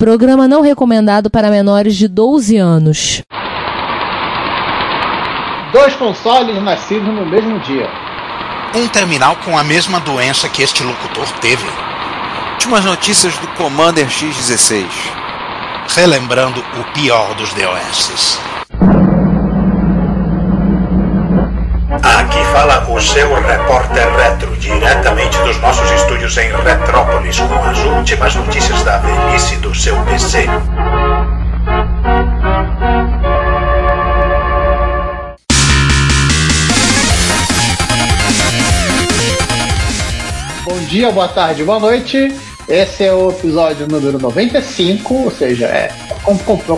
[0.00, 3.20] Programa não recomendado para menores de 12 anos.
[5.74, 7.86] Dois consoles nascidos no mesmo dia.
[8.74, 11.66] Um terminal com a mesma doença que este locutor teve.
[12.52, 14.86] Últimas notícias do Commander X16.
[15.94, 18.40] Relembrando o pior dos DOS.
[22.02, 28.34] Aqui fala o seu repórter retro, diretamente dos nossos estúdios em Retrópolis, com as últimas
[28.34, 30.46] notícias da velhice do seu PC.
[40.64, 42.34] Bom dia, boa tarde, boa noite.
[42.68, 45.92] Esse é o episódio número 95, ou seja, é,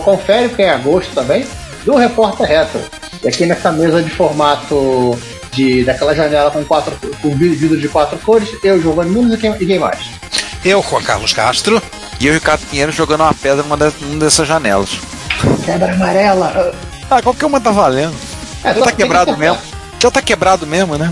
[0.03, 1.47] confere porque é agosto também,
[1.83, 2.81] do Repórter Retro.
[3.23, 5.17] E aqui nessa mesa de formato
[5.53, 9.51] de, daquela janela com quatro com vidro de quatro cores, eu, Giovanni Nunes e quem,
[9.59, 9.99] e quem mais?
[10.63, 11.81] Eu, Juan Carlos Castro.
[12.19, 14.89] E eu, Ricardo Pinheiro, jogando uma pedra numa, numa dessas janelas.
[15.65, 16.73] Pedra amarela.
[17.09, 18.15] Ah, qualquer uma tá valendo.
[18.63, 19.59] É, Já tá quebrado mesmo.
[19.99, 21.11] Já tá quebrado mesmo, né?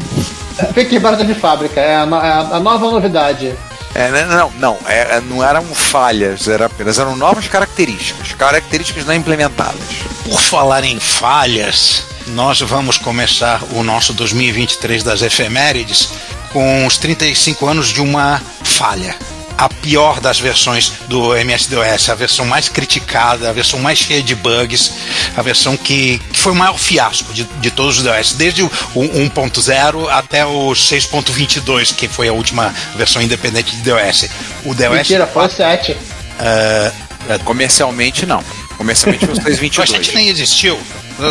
[0.73, 3.53] Foi quebrado de fábrica, é a, é a nova novidade.
[3.93, 9.05] É, né, não, não, é, é, não eram falhas, era apenas eram novas características, características
[9.05, 9.81] não implementadas.
[10.23, 16.09] Por falar em falhas, nós vamos começar o nosso 2023 das efemérides
[16.51, 19.15] com os 35 anos de uma falha
[19.61, 24.33] a pior das versões do MS-DOS, a versão mais criticada, a versão mais cheia de
[24.33, 24.91] bugs,
[25.37, 28.69] a versão que, que foi o maior fiasco de, de todos os DOS, desde o
[28.95, 34.29] 1.0 até o 6.22, que foi a última versão independente de DOS.
[34.65, 34.89] O DOS.
[34.89, 35.91] Mentira, foi o 7.
[35.91, 38.43] Uh, comercialmente não.
[38.77, 39.83] Comercialmente foi o 6.22.
[39.83, 40.79] o 7 nem existiu.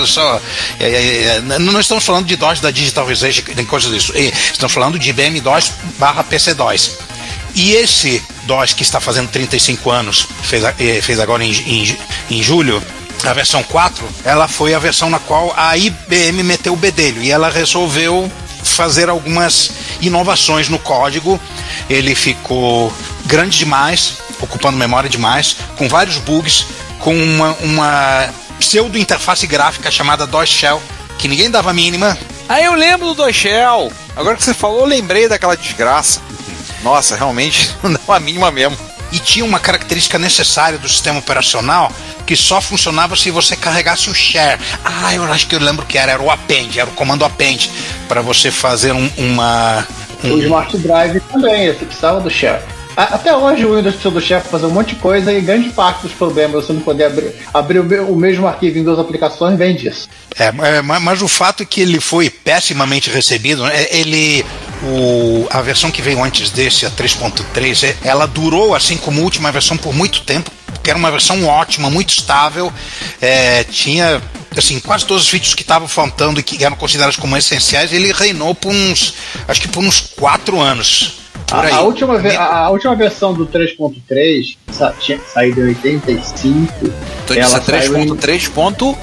[0.07, 0.41] Só,
[0.79, 4.13] é, é, é, não estamos falando de DOS da Digital Research, nem coisa disso.
[4.17, 6.99] Estamos falando de IBM DOS barra PC DOS.
[7.55, 11.99] E esse DOS que está fazendo 35 anos, fez, eh, fez agora em, em,
[12.31, 12.83] em julho,
[13.25, 17.31] a versão 4, ela foi a versão na qual a IBM meteu o bedelho e
[17.31, 18.31] ela resolveu
[18.63, 21.41] fazer algumas inovações no código.
[21.89, 22.93] Ele ficou
[23.27, 26.67] grande demais, ocupando memória demais, com vários bugs,
[26.99, 28.29] com uma, uma
[28.61, 30.81] pseudo interface gráfica chamada DOS Shell,
[31.19, 32.17] que ninguém dava mínima.
[32.49, 33.93] Ah, eu lembro do DOS Shell.
[34.15, 36.21] Agora que você falou, eu lembrei daquela desgraça.
[36.83, 38.77] Nossa, realmente não dá a mínima mesmo.
[39.11, 41.93] E tinha uma característica necessária do sistema operacional
[42.25, 44.61] que só funcionava se você carregasse o share.
[44.85, 47.69] Ah, eu acho que eu lembro que era, era o append, era o comando append,
[48.07, 49.85] para você fazer um, uma.
[50.23, 50.35] Um...
[50.35, 52.63] O Smart Drive também, você precisava do share.
[52.97, 56.03] Até hoje o Windows precisa do chefe fazer um monte de coisa e grande parte
[56.03, 60.09] dos problemas você não poder abrir, abrir o, mesmo arquivo em duas aplicações vem disso.
[60.39, 60.53] É,
[60.83, 64.45] mas o fato é que ele foi pessimamente recebido, né, ele
[64.83, 69.53] o, a versão que veio antes desse, a 3.3, é, ela durou assim como última
[69.53, 72.73] versão por muito tempo, porque era uma versão ótima, muito estável,
[73.21, 74.21] é, tinha
[74.57, 78.13] assim, quase todos os features que estavam faltando e que eram considerados como essenciais, ele
[78.13, 79.15] reinou por uns,
[79.47, 81.21] acho que por uns quatro anos.
[81.51, 86.73] A, a, última a, a, última versão do 3.3 sa tinha saído em 85.
[87.25, 88.97] Então ela é 3.3.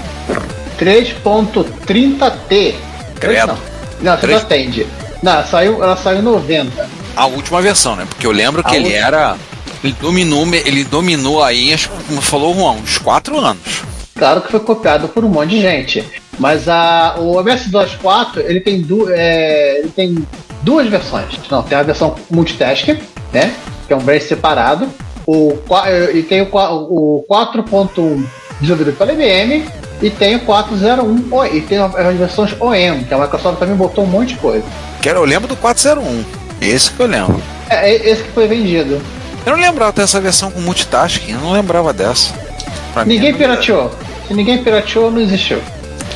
[0.78, 2.74] 3.30T.
[3.20, 3.58] Credo.
[4.00, 4.20] Não, não 3...
[4.20, 4.86] você não atende.
[5.22, 6.88] Não, saiu, ela saiu em 90.
[7.16, 8.06] A última versão, né?
[8.08, 9.06] Porque eu lembro que ele última...
[9.06, 9.36] era.
[9.82, 11.76] Ele dominou, ele dominou aí,
[12.06, 13.82] como falou o Juan, uns 4 anos.
[14.18, 16.04] Claro que foi copiado por um monte de gente.
[16.38, 20.26] Mas a, o MS-DOS 4 ele tem, du, é, ele tem
[20.62, 21.38] duas versões.
[21.50, 22.88] Não, tem a versão multitask,
[23.32, 23.54] né?
[23.86, 24.88] Que é um branch separado.
[25.26, 25.58] O,
[26.14, 28.24] e tem o, o 4.1
[28.60, 29.64] desenvolvido pela IBM
[30.00, 34.06] e tem o 401 e tem as versões OEM, que a Microsoft também botou um
[34.06, 34.64] monte de coisa.
[35.04, 36.24] Eu lembro do 401.
[36.60, 37.40] Esse que eu lembro.
[37.68, 39.00] É, é esse que foi vendido.
[39.44, 42.34] Eu não lembrava dessa versão com multitasking, eu não lembrava dessa.
[42.92, 43.90] Pra ninguém pirateou.
[44.28, 45.60] Se ninguém pirateou, não existiu.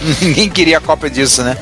[0.21, 1.57] Ninguém queria a cópia disso, né?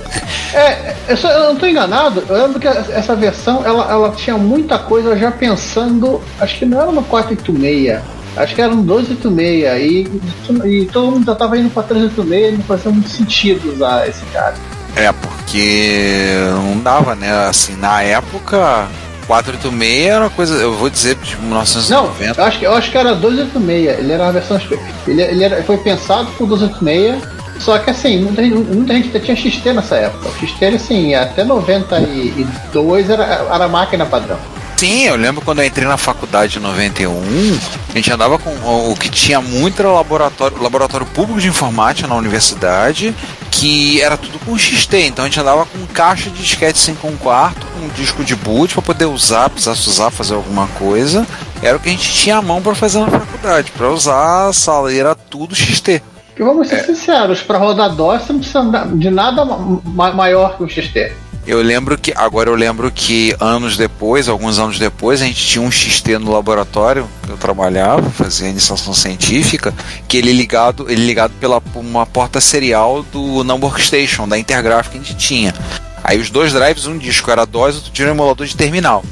[0.52, 4.36] É, eu, só, eu não estou enganado, eu lembro que essa versão ela, ela tinha
[4.36, 6.20] muita coisa já pensando.
[6.40, 8.00] Acho que não era no 486,
[8.36, 10.08] acho que era no 286
[10.66, 14.24] e, e todo mundo já estava indo para 386 não fazia muito sentido usar esse
[14.26, 14.54] cara.
[14.96, 17.30] É, porque não dava, né?
[17.46, 18.88] Assim, na época,
[19.26, 22.34] 486 era uma coisa, eu vou dizer, de 1990.
[22.34, 24.60] Não, eu acho, eu acho que era 286, ele era a versão.
[25.06, 29.74] Ele, ele era, foi pensado por 286 só que assim, muita, muita gente tinha XT
[29.74, 30.30] nessa época.
[30.30, 34.38] O XT, assim, até 92 era, era máquina padrão.
[34.78, 37.12] Sim, eu lembro quando eu entrei na faculdade em 91,
[37.90, 38.50] a gente andava com
[38.90, 43.14] o que tinha muito era laboratório, laboratório público de informática na universidade,
[43.60, 47.16] que era tudo com XT, então a gente andava com caixa de disquete 5 um
[47.18, 51.26] quarto, com um disco de boot para poder usar, precisasse usar, fazer alguma coisa.
[51.62, 54.52] Era o que a gente tinha à mão para fazer na faculdade para usar a
[54.54, 56.02] sala e era tudo XT.
[56.38, 56.84] E vamos ser é.
[56.84, 61.12] sinceros, para rodar DOS você não precisa de nada ma maior que um XT.
[61.50, 65.60] Eu lembro que, agora eu lembro que anos depois, alguns anos depois, a gente tinha
[65.60, 69.74] um XT no laboratório que eu trabalhava, fazia iniciação científica,
[70.06, 74.98] que ele ligado, ele ligado pela uma porta serial do Number Workstation, da Intergraph que
[74.98, 75.52] a gente tinha.
[76.04, 79.04] Aí os dois drives, um disco era DOS, outro tinha um emulador de terminal.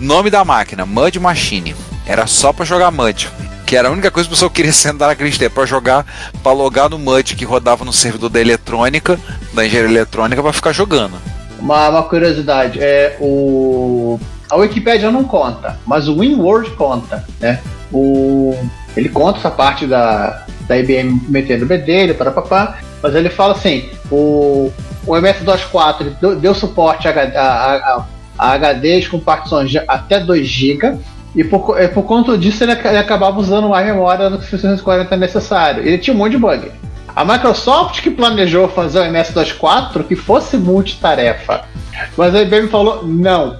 [0.00, 1.76] Nome da máquina, Mud Machine.
[2.06, 3.28] Era só para jogar Mud.
[3.66, 6.06] Que era a única coisa que o pessoal queria sentar naquele tempo, para jogar,
[6.42, 9.20] para logar no Mud que rodava no servidor da eletrônica,
[9.52, 11.31] da engenharia eletrônica, para ficar jogando.
[11.62, 14.18] Uma, uma, curiosidade, é o.
[14.50, 17.60] A Wikipedia não conta, mas o WinWord conta, né?
[17.92, 18.54] O,
[18.96, 23.52] ele conta essa parte da, da IBM metendo o dele, para papá, mas ele fala
[23.52, 24.72] assim: o,
[25.06, 28.06] o MS-DOS 4 deu, deu suporte a, a, a,
[28.38, 30.98] a HDs com partições de até 2 GB.
[31.34, 35.86] E por, por conta disso ele, ele, acabava usando mais memória do que 640 necessário.
[35.86, 36.70] Ele tinha um monte de bug.
[37.14, 41.64] A Microsoft que planejou fazer o MS-DOS 4 que fosse multitarefa.
[42.16, 43.58] Mas a IBM falou não.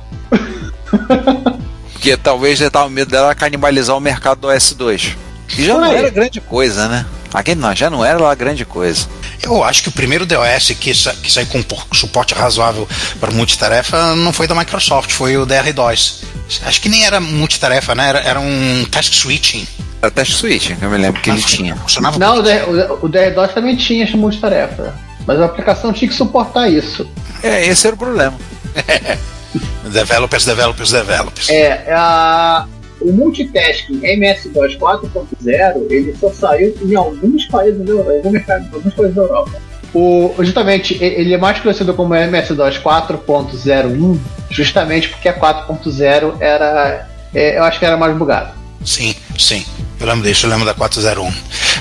[1.93, 5.17] Porque talvez já tava medo dela canibalizar o mercado do S2.
[5.57, 7.07] E já não era grande coisa, né?
[7.33, 9.07] Aquele não, já não era lá grande coisa.
[9.43, 11.63] Eu acho que o primeiro DOS que, sa que saiu com
[11.95, 12.89] suporte razoável
[13.19, 16.25] para multitarefa não foi da Microsoft, foi o DR2.
[16.65, 18.09] Acho que nem era multitarefa, né?
[18.09, 19.67] Era, era um task switching.
[20.03, 21.77] Era task switching, eu me lembro que ele tinha.
[21.77, 24.93] Funcionava não, o, DR, o, o DR2 também tinha multitarefa.
[25.25, 27.09] Mas a aplicação tinha que suportar isso.
[27.41, 28.35] É, esse era o problema.
[29.89, 31.49] developers, developers, developers.
[31.49, 32.67] É, a,
[33.01, 39.23] o multitasking MS-DOS 4.0 ele só saiu em alguns países da Europa, alguns países da
[39.23, 39.63] Europa.
[39.95, 44.19] O, justamente, ele é mais conhecido como MS-DOS 4.01,
[44.51, 48.53] justamente porque a 4.0 era, é, eu acho que era mais bugado.
[48.85, 49.65] Sim, sim.
[50.03, 51.33] Eu lembro disso, eu lembro da 401.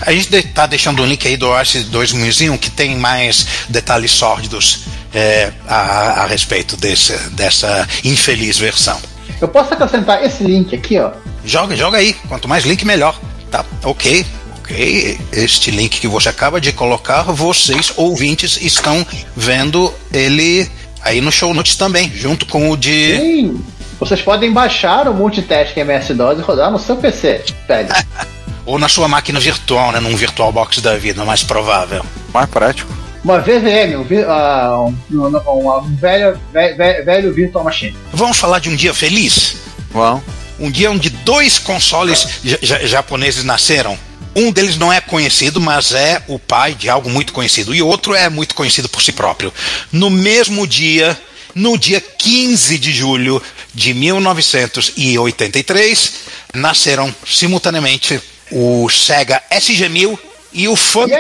[0.02, 4.82] A gente está deixando um link aí do OS 2001 que tem mais detalhes sórdidos
[5.12, 9.00] é, a, a respeito desse, dessa infeliz versão.
[9.42, 11.12] Eu posso acrescentar esse link aqui, ó.
[11.44, 12.14] Joga, joga aí.
[12.30, 13.20] Quanto mais link, melhor.
[13.50, 14.24] Tá, ok.
[14.60, 15.20] Ok.
[15.32, 19.04] Este link que você acaba de colocar, vocês, ouvintes, estão
[19.36, 20.70] vendo ele
[21.02, 23.18] aí no show notes também, junto com o de.
[23.18, 23.66] Sim.
[24.02, 27.90] Vocês podem baixar o Multitask MS-DOS e rodar no seu PC, velho.
[28.66, 30.00] Ou na sua máquina virtual, né?
[30.00, 32.04] Num VirtualBox da vida, mais provável.
[32.34, 37.96] Mais prático uma VVM, um, uh, um, um, um velho, velho, velho Virtual Machine.
[38.12, 39.58] Vamos falar de um dia feliz?
[39.92, 40.24] Vamos.
[40.60, 42.42] Um dia onde dois consoles
[42.84, 43.98] japoneses nasceram.
[44.36, 47.76] Um deles não é conhecido, mas é o pai de algo muito conhecido.
[47.76, 49.54] E outro é muito conhecido por si próprio.
[49.92, 51.16] No mesmo dia,
[51.54, 53.42] no dia 15 de julho
[53.74, 56.14] de 1983,
[56.54, 58.22] nasceram simultaneamente
[58.52, 60.20] o Sega SG-1000
[60.54, 61.18] e o Famicom.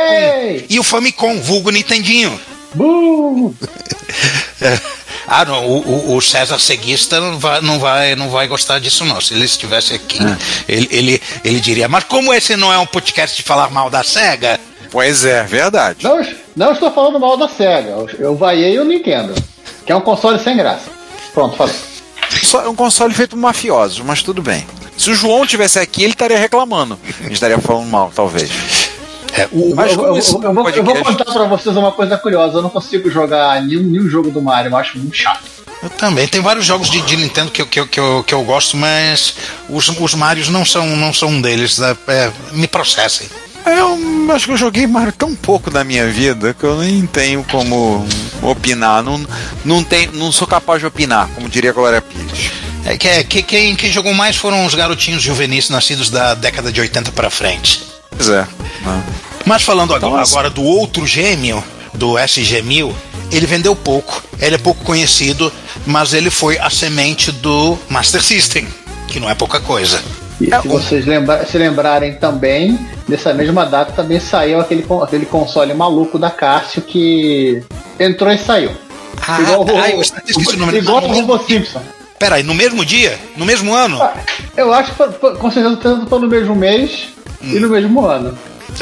[0.69, 2.37] E o Famicom, vulgo Nintendinho.
[5.27, 9.19] ah, não, o, o, César Seguista não vai, não, vai, não vai gostar disso, não.
[9.19, 10.37] Se ele estivesse aqui, é.
[10.69, 14.03] ele, ele, ele diria: Mas como esse não é um podcast de falar mal da
[14.03, 14.57] SEGA?
[14.89, 16.01] Pois é, verdade.
[16.03, 16.25] Não,
[16.55, 17.89] não estou falando mal da SEGA.
[17.89, 19.33] Eu, eu vaiei o Nintendo,
[19.91, 20.89] que é um console sem graça.
[21.33, 21.75] Pronto, falei.
[22.63, 24.65] É um console feito por mafiosos, mas tudo bem.
[24.97, 26.97] Se o João tivesse aqui, ele estaria reclamando.
[27.19, 28.49] A gente estaria falando mal, talvez.
[29.33, 32.17] É, o, Mas eu, eu, eu, eu, vou, eu vou contar pra vocês uma coisa
[32.17, 32.57] curiosa.
[32.57, 35.43] Eu não consigo jogar nenhum, nenhum jogo do Mario, eu acho muito chato.
[35.83, 36.27] Eu também.
[36.27, 39.35] Tem vários jogos de, de Nintendo que, que, que, eu, que eu gosto, mas
[39.69, 41.79] os, os Marios não são, não são um deles.
[41.79, 43.27] É, é, me processem.
[43.65, 47.43] Eu acho que eu joguei Mario tão pouco da minha vida que eu nem tenho
[47.43, 48.05] como
[48.41, 49.03] opinar.
[49.03, 49.25] Não,
[49.63, 52.51] não, tenho, não sou capaz de opinar, como diria Glória Pires.
[52.85, 56.81] É que, que quem, quem jogou mais foram os garotinhos juvenis nascidos da década de
[56.81, 57.83] 80 para frente.
[58.09, 58.47] Pois é.
[59.45, 61.63] Mas falando agora, então, agora do outro gêmeo,
[61.93, 62.93] do SG-1000,
[63.31, 65.51] ele vendeu pouco, ele é pouco conhecido,
[65.85, 68.67] mas ele foi a semente do Master System,
[69.07, 70.01] que não é pouca coisa.
[70.41, 75.25] E é, se vocês lembra se lembrarem também, nessa mesma data também saiu aquele, aquele
[75.25, 77.61] console maluco da Cássio que
[77.99, 78.71] entrou e saiu.
[79.27, 81.81] Ah, igual o, esqueci o nome igual o Robô Simpson.
[82.17, 83.19] Peraí, no mesmo dia?
[83.37, 84.01] No mesmo ano?
[84.01, 84.15] Ah,
[84.57, 87.09] eu acho que com certeza foi no mesmo mês
[87.43, 87.51] hum.
[87.55, 88.35] e no mesmo ano.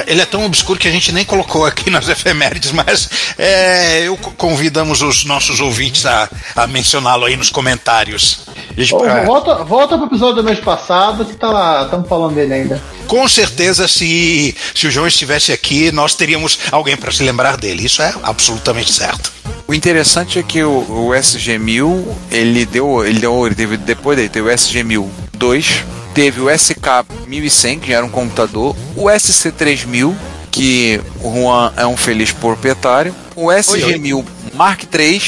[0.06, 4.16] Ele é tão obscuro que a gente nem colocou aqui nas efemérides, mas é, eu
[4.18, 8.42] convidamos os nossos ouvintes a, a mencioná-lo aí nos comentários.
[8.78, 12.36] Gente, oh, é, volta, volta pro episódio do mês passado que tá lá, estamos falando
[12.36, 12.82] dele ainda.
[13.08, 17.86] Com certeza, se, se o João estivesse aqui, nós teríamos alguém para se lembrar dele.
[17.86, 19.32] Isso é absolutamente certo.
[19.68, 24.30] O interessante é que o, o SG-1000, ele deu, ele deu, ele teve, depois dele
[24.30, 25.84] teve o SG-1000 2,
[26.20, 30.14] teve o SK1100, que era um computador, o SC3000,
[30.52, 35.22] que o Juan é um feliz proprietário, o SG1000 Mark III,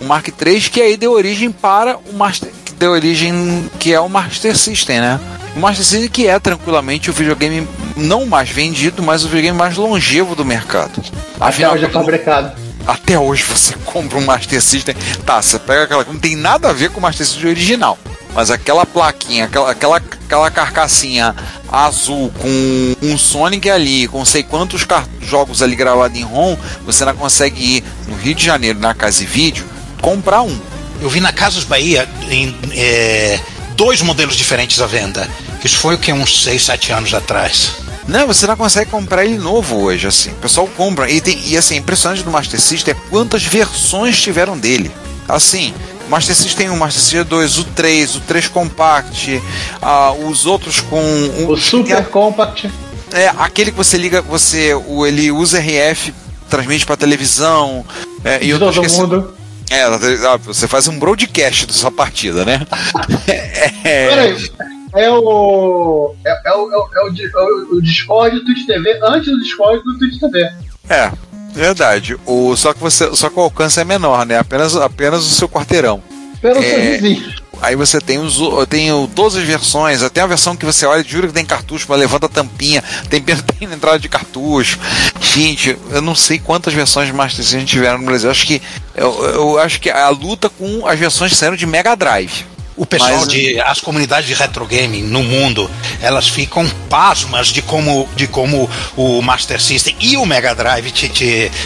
[0.00, 4.00] o Mark III que aí deu origem para o Master, que deu origem que é
[4.00, 5.20] o Master System, né?
[5.54, 9.76] O Master System que é tranquilamente o videogame não mais vendido, mas o videogame mais
[9.76, 11.02] longevo do mercado.
[11.38, 12.52] Afinal, já fabricado.
[12.86, 14.94] Até hoje você compra um Master System,
[15.24, 17.98] tá, você pega aquela que não tem nada a ver com o Master System original.
[18.32, 21.34] Mas aquela plaquinha, aquela, aquela, aquela carcassinha
[21.68, 24.86] azul com um Sonic ali, com sei quantos
[25.20, 26.56] jogos ali gravados em ROM,
[26.86, 29.64] você não consegue ir no Rio de Janeiro, na Casa e Vídeo,
[30.00, 30.56] comprar um.
[31.00, 33.40] Eu vi na Casas Bahia em, é,
[33.74, 35.28] dois modelos diferentes à venda.
[35.64, 36.12] Isso foi o que?
[36.12, 37.72] Uns 6, 7 anos atrás.
[38.10, 40.30] Não, você não consegue comprar ele novo hoje, assim.
[40.32, 41.08] O pessoal compra.
[41.08, 44.90] E, tem, e assim, impressionante do Master System é quantas versões tiveram dele.
[45.28, 45.72] Assim,
[46.08, 50.44] o Master System 1, o Master System 2, o 3, o 3 Compact, uh, os
[50.44, 51.00] outros com.
[51.00, 52.68] O, o Super é, Compact.
[53.12, 54.74] É, aquele que você liga, você.
[54.74, 56.12] O, ele usa RF,
[56.48, 57.86] transmite para televisão.
[58.24, 59.34] É, e eu todo mundo.
[59.70, 62.66] É, ah, você faz um broadcast da sua partida, né?
[63.84, 64.50] é, Peraí,
[64.94, 66.14] é o.
[66.24, 69.82] É, é, o, é, o, é, o, o Discord do Twitch TV antes do Discord
[69.84, 70.50] do Twitch TV.
[70.88, 71.10] É,
[71.52, 72.16] verdade.
[72.26, 74.38] O, só, que você, só que o alcance é menor, né?
[74.38, 76.02] Apenas, apenas o seu quarteirão.
[76.40, 77.40] Pelo é, seu vizinho.
[77.62, 81.28] Aí você tem os tem todas as versões, até a versão que você olha, jura
[81.28, 84.78] que tem cartucho, mas levanta a tampinha, tem, tem entrada de cartucho.
[85.20, 88.28] Gente, eu não sei quantas versões de Master System tiveram no Brasil.
[88.28, 88.62] Eu acho que
[88.94, 92.46] eu, eu acho que a luta com as versões que saíram de Mega Drive.
[92.80, 93.60] O pessoal Mas, de.
[93.60, 95.70] As comunidades de retro gaming no mundo,
[96.00, 100.90] elas ficam pasmas de como, de como o Master System e o Mega Drive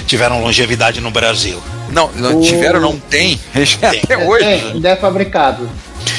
[0.06, 1.62] tiveram longevidade no Brasil.
[1.90, 2.42] Não, não o...
[2.42, 3.38] tiveram, não tem.
[3.54, 4.00] tem.
[4.02, 4.44] Até hoje.
[4.44, 5.70] Tem, ainda é fabricado.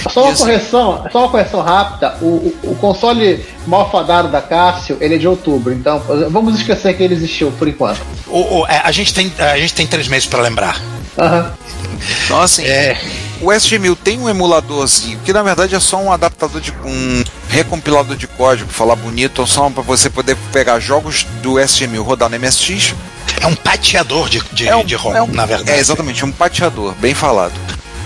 [0.09, 2.15] Só uma correção, só uma correção rápida.
[2.21, 5.73] O, o, o, console malfadado da Cássio, ele é de outubro.
[5.73, 7.99] Então, vamos esquecer que ele existiu por enquanto.
[8.27, 10.81] O, o é, a, gente tem, a gente tem três meses para lembrar.
[11.17, 12.41] Uhum.
[12.41, 12.97] Assim, é,
[13.41, 18.15] o SG1000 tem um emuladorzinho, que na verdade é só um adaptador de um recompilador
[18.15, 22.39] de código, falar bonito, ou só para você poder pegar jogos do SG1000 rodar no
[22.39, 22.93] MSX.
[23.41, 25.71] É um pateador de, de, é um, de ROM, é um, na verdade.
[25.71, 27.53] É exatamente, um pateador, bem falado.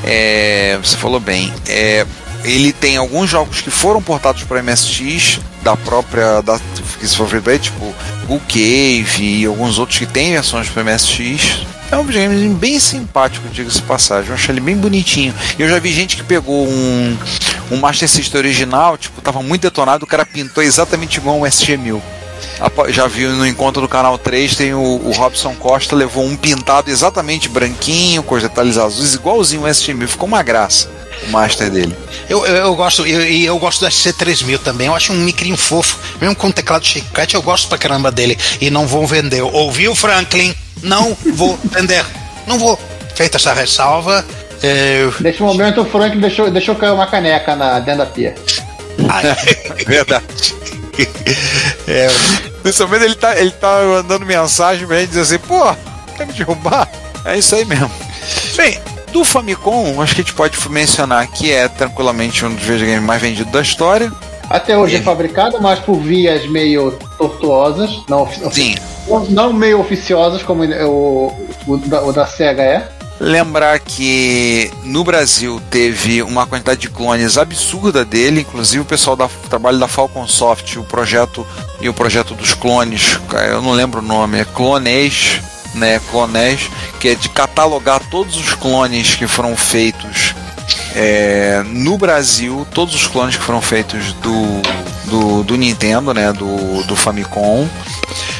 [0.03, 1.53] É, você falou bem.
[1.67, 2.05] É,
[2.43, 6.59] ele tem alguns jogos que foram portados para MSX da própria da
[6.99, 7.93] que se for ver, tipo
[8.25, 13.47] Bull Cave e alguns outros que têm versões para MSX é um videogame bem simpático,
[13.49, 14.29] diga-se passagem.
[14.29, 15.33] Eu acho ele bem bonitinho.
[15.57, 17.17] Eu já vi gente que pegou um,
[17.71, 22.01] um Master System original, tipo, tava muito detonado, o cara pintou exatamente igual um SG-1000.
[22.89, 26.89] Já viu no encontro do canal 3, tem o, o, Robson Costa levou um pintado
[26.89, 30.07] exatamente branquinho, com os detalhes azuis, igualzinho o SG-1000.
[30.07, 30.89] Ficou uma graça
[31.27, 31.95] o Master dele.
[32.29, 34.87] Eu, eu, eu gosto, e eu, eu, gosto do SC3000 também.
[34.87, 35.97] Eu acho um micrinho fofo.
[36.19, 38.37] Mesmo com teclado chiclete, eu gosto pra caramba dele.
[38.61, 39.41] E não vão vender.
[39.41, 40.53] Ouviu, Franklin?
[40.81, 42.05] Não vou vender.
[42.47, 42.79] Não vou.
[43.15, 44.23] Feita essa ressalva.
[44.61, 45.13] Eu...
[45.19, 48.35] Nesse momento o Frank deixou, deixou cair uma caneca na, dentro da pia.
[49.09, 50.55] Ah, é verdade.
[51.87, 52.07] É,
[52.63, 55.73] nesse momento ele tá, ele tá mandando mensagem pra gente dizer assim, pô,
[56.15, 56.87] quer me derrubar?
[57.25, 57.91] É isso aí mesmo.
[58.55, 58.79] Bem,
[59.11, 63.21] do Famicom, acho que a gente pode mencionar que é tranquilamente um dos videogames mais
[63.21, 64.11] vendidos da história.
[64.49, 68.75] Até hoje é fabricado, mas por vias meio tortuosas, não, Sim.
[69.29, 72.89] não meio oficiosas como o, o, da, o da SEGA é.
[73.19, 79.27] Lembrar que no Brasil teve uma quantidade de clones absurda dele, inclusive o pessoal da
[79.49, 81.45] trabalho da Falcon Soft, o projeto
[81.81, 85.41] e o projeto dos clones, eu não lembro o nome, é Clones,
[85.75, 90.33] né, Clones, que é de catalogar todos os clones que foram feitos
[90.95, 94.61] é, no Brasil, todos os clones que foram feitos do,
[95.09, 97.67] do, do Nintendo, né, do, do Famicom.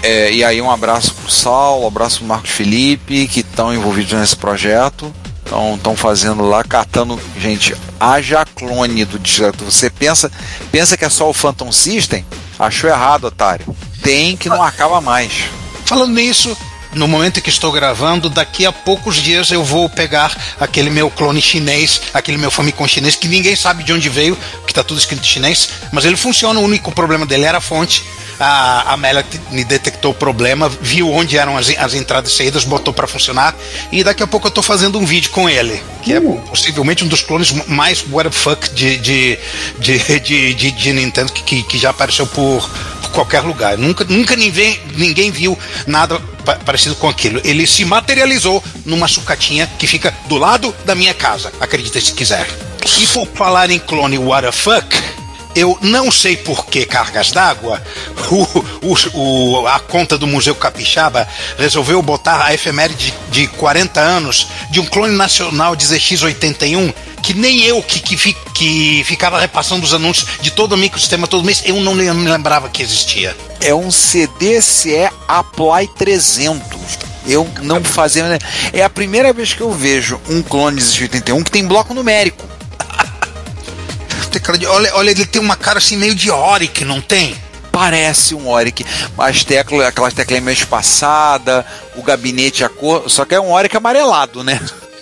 [0.01, 4.13] É, e aí um abraço pro Saulo, um abraço pro Marcos Felipe, que estão envolvidos
[4.13, 5.13] nesse projeto.
[5.75, 7.19] Estão fazendo lá, catando.
[7.39, 9.65] Gente, haja clone do direto.
[9.65, 10.31] Você pensa,
[10.71, 12.23] pensa que é só o Phantom System?
[12.59, 13.75] Achou errado, otário.
[14.03, 15.45] Tem que não acaba mais.
[15.85, 16.55] Falando nisso,
[16.93, 21.09] no momento em que estou gravando, daqui a poucos dias eu vou pegar aquele meu
[21.09, 24.99] clone chinês, aquele meu Famicom chinês, que ninguém sabe de onde veio, que está tudo
[24.99, 28.03] escrito em chinês, mas ele funciona, o único problema dele era a fonte.
[28.41, 32.93] A Amélia me detectou o problema, viu onde eram as, as entradas e saídas, botou
[32.93, 33.53] para funcionar,
[33.91, 36.41] e daqui a pouco eu estou fazendo um vídeo com ele, que é uh.
[36.49, 39.39] possivelmente um dos clones mais what the fuck de, de,
[39.79, 39.99] de,
[40.55, 42.69] de, de, Nintendo que, que já apareceu por
[43.09, 43.77] qualquer lugar.
[43.77, 46.19] Nunca, nunca ninguém, ninguém viu nada
[46.65, 47.41] parecido com aquilo.
[47.43, 52.47] Ele se materializou numa sucatinha que fica do lado da minha casa, acredite se quiser.
[52.99, 54.87] E por falar em clone what the fuck,
[55.55, 57.81] eu não sei por que cargas d'água,
[59.67, 61.27] a conta do Museu Capixaba
[61.57, 67.33] resolveu botar a efeméride de, de 40 anos de um clone nacional de ZX81 que
[67.33, 71.61] nem eu que, que, que, ficava repassando os anúncios de todo o microsistema todo mês,
[71.65, 73.35] eu não me lembrava que existia.
[73.61, 76.69] É um CDCE Apply 300.
[77.27, 78.39] Eu não fazia.
[78.73, 82.48] É a primeira vez que eu vejo um clone de 81 que tem bloco numérico.
[84.67, 87.35] Olha, olha, ele tem uma cara assim meio de Oric, não tem?
[87.71, 93.35] Parece um Oric, mas tecla, aquelas teclas meio espaçada, o gabinete a cor, só que
[93.35, 94.59] é um Oric amarelado, né?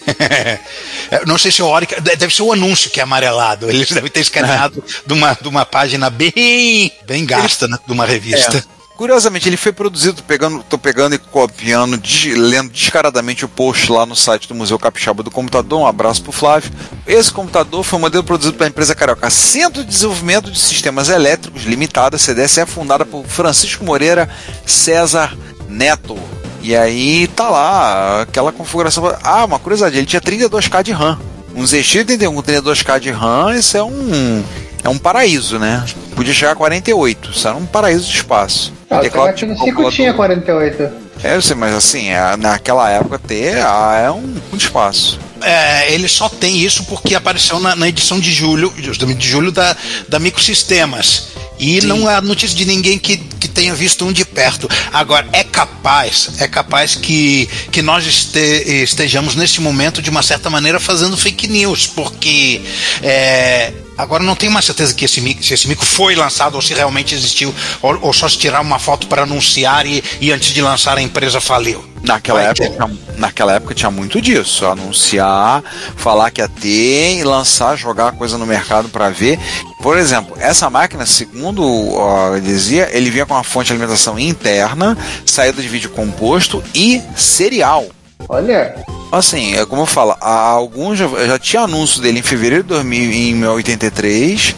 [1.25, 1.99] não sei se o Oric.
[2.01, 3.69] Deve ser o anúncio que é amarelado.
[3.69, 8.05] Eles devem ter escaneado de, uma, de uma página bem, bem gasta, né, de uma
[8.05, 8.57] revista.
[8.57, 8.76] É.
[8.97, 12.01] Curiosamente, ele foi produzido, pegando, tô pegando e copiando,
[12.35, 15.79] lendo descaradamente o post lá no site do Museu Capixaba do Computador.
[15.79, 16.71] Um abraço pro Flávio.
[17.05, 21.63] Esse computador foi um modelo produzido pela empresa carioca Centro de Desenvolvimento de Sistemas Elétricos
[21.63, 24.27] Limitada, CDS, é fundada por Francisco Moreira
[24.65, 25.37] César
[25.69, 26.17] Neto.
[26.63, 29.15] E aí tá lá aquela configuração.
[29.23, 31.19] Ah, uma curiosidade, ele tinha 32K de RAM.
[31.55, 34.43] Um ZX81 com 32K de RAM, isso é um
[34.83, 35.85] é um paraíso, né?
[36.15, 38.76] Podia chegar a 48, isso era um paraíso de espaço.
[38.89, 40.89] Ah, o Tecno 5 tinha 48.
[41.23, 45.19] É, eu sei, mas assim, naquela época ter ah, é um, um espaço.
[45.41, 49.75] É, ele só tem isso porque apareceu na, na, edição de julho, de julho da,
[50.07, 51.29] da Microsistemas.
[51.59, 51.87] E Sim.
[51.87, 54.69] não há notícia de ninguém que, que tenha visto um de perto.
[54.93, 58.39] Agora, é capaz, é capaz que, que nós este,
[58.83, 62.61] estejamos nesse momento, de uma certa maneira, fazendo fake news, porque
[63.01, 66.61] é, Agora não tenho mais certeza que esse mico, se esse mico foi lançado ou
[66.61, 70.53] se realmente existiu, ou, ou só se tirar uma foto para anunciar e, e, antes
[70.53, 71.83] de lançar a empresa faliu.
[72.03, 74.65] Naquela época, tinha, naquela época tinha muito disso.
[74.65, 75.63] Anunciar,
[75.95, 79.39] falar que ia ter e lançar, jogar a coisa no mercado para ver.
[79.81, 81.63] Por exemplo, essa máquina, segundo
[81.95, 87.01] ó, dizia, ele vinha com uma fonte de alimentação interna, saída de vídeo composto e
[87.15, 87.87] serial.
[88.29, 88.75] Olha.
[89.11, 92.83] Assim, é como eu falo, há alguns já, já tinha anúncio dele em fevereiro de
[92.83, 94.55] 1983,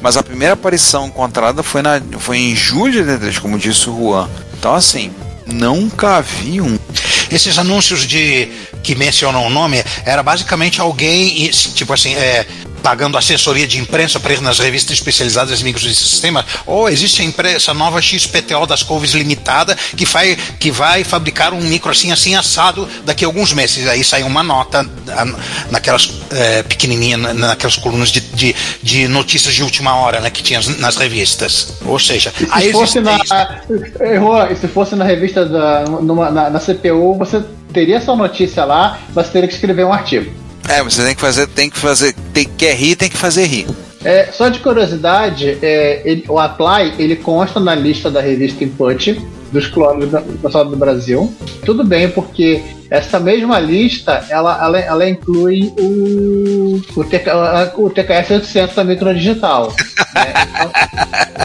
[0.00, 3.96] mas a primeira aparição encontrada foi, na, foi em julho de 83, como disse o
[3.96, 4.30] Juan.
[4.58, 5.12] Então, assim,
[5.46, 6.78] nunca vi um.
[7.30, 8.48] Esses anúncios de
[8.82, 12.46] que mencionam o nome era basicamente alguém, tipo assim, é,
[12.82, 17.72] pagando assessoria de imprensa para ir nas revistas especializadas em microsistemas, ou existe a empresa
[17.72, 22.88] nova XPTO das Couves Limitada que vai, que vai fabricar um micro assim, assim assado
[23.04, 23.86] daqui a alguns meses.
[23.86, 24.86] Aí sai uma nota
[25.70, 30.60] naquelas é, pequenininha, naquelas colunas de, de, de, notícias de última hora né, que tinha
[30.78, 31.74] nas revistas.
[31.84, 33.18] Ou seja, se, fosse na,
[34.50, 37.42] e se fosse na revista da, numa, na, na CPU, você
[37.72, 40.41] teria essa notícia lá, mas teria que escrever um artigo.
[40.68, 43.66] É, você tem que fazer, tem que fazer, tem, quer rir, tem que fazer rir.
[44.04, 49.20] É, só de curiosidade, é, ele, o Apply ele consta na lista da revista Input
[49.52, 51.32] dos clones do pessoal do Brasil.
[51.64, 57.30] Tudo bem, porque essa mesma lista ela, ela, ela inclui o, o, TK,
[57.76, 59.72] o TKS 800 da Microdigital.
[60.14, 60.32] né?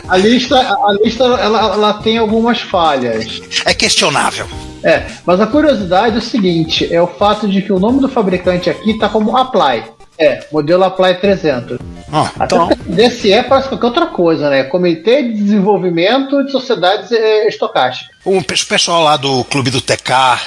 [0.07, 3.41] a lista, a lista ela, ela tem algumas falhas.
[3.65, 4.47] É questionável.
[4.83, 8.09] É, mas a curiosidade é o seguinte: é o fato de que o nome do
[8.09, 9.83] fabricante aqui está como Apply.
[10.19, 11.77] É, modelo Apply 300.
[12.11, 12.69] Ah, então...
[12.85, 14.63] DCE parece qualquer outra coisa, né?
[14.63, 18.15] Comitê de Desenvolvimento de Sociedades é, Estocásticas.
[18.25, 20.39] O pessoal lá do Clube do TK,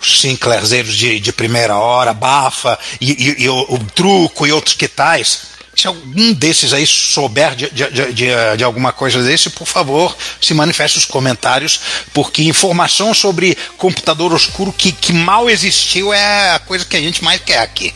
[0.00, 4.74] os Sinclairzeiros de, de primeira hora, Bafa e, e, e o, o, Truco e outros
[4.74, 9.66] que tais, se algum desses aí souber de, de, de, de, alguma coisa desse, por
[9.66, 11.80] favor, se manifeste nos comentários,
[12.14, 17.22] porque informação sobre computador oscuro que, que mal existiu é a coisa que a gente
[17.22, 17.92] mais quer aqui.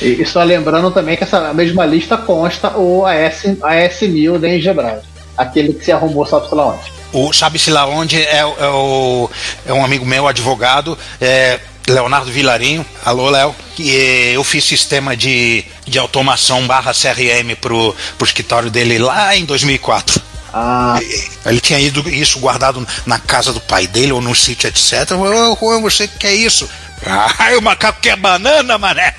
[0.00, 5.02] E, só lembrando também que essa mesma lista consta o AS, AS1000 da Engebras,
[5.36, 6.92] aquele que se arrumou sabe-se lá onde.
[7.12, 9.30] O sabe-se lá onde é, é, o,
[9.66, 13.90] é um amigo meu, advogado, é, Leonardo Vilarinho, alô Léo, que
[14.32, 20.22] eu fiz sistema de, de automação barra CRM pro, pro escritório dele lá em 2004.
[20.52, 20.98] Ah.
[21.44, 25.10] Ele tinha ido isso guardado na casa do pai dele ou no sítio, etc.
[25.12, 26.68] Ô, Juan, você quer isso?
[27.04, 29.14] Ah, o macaco quer banana, mané!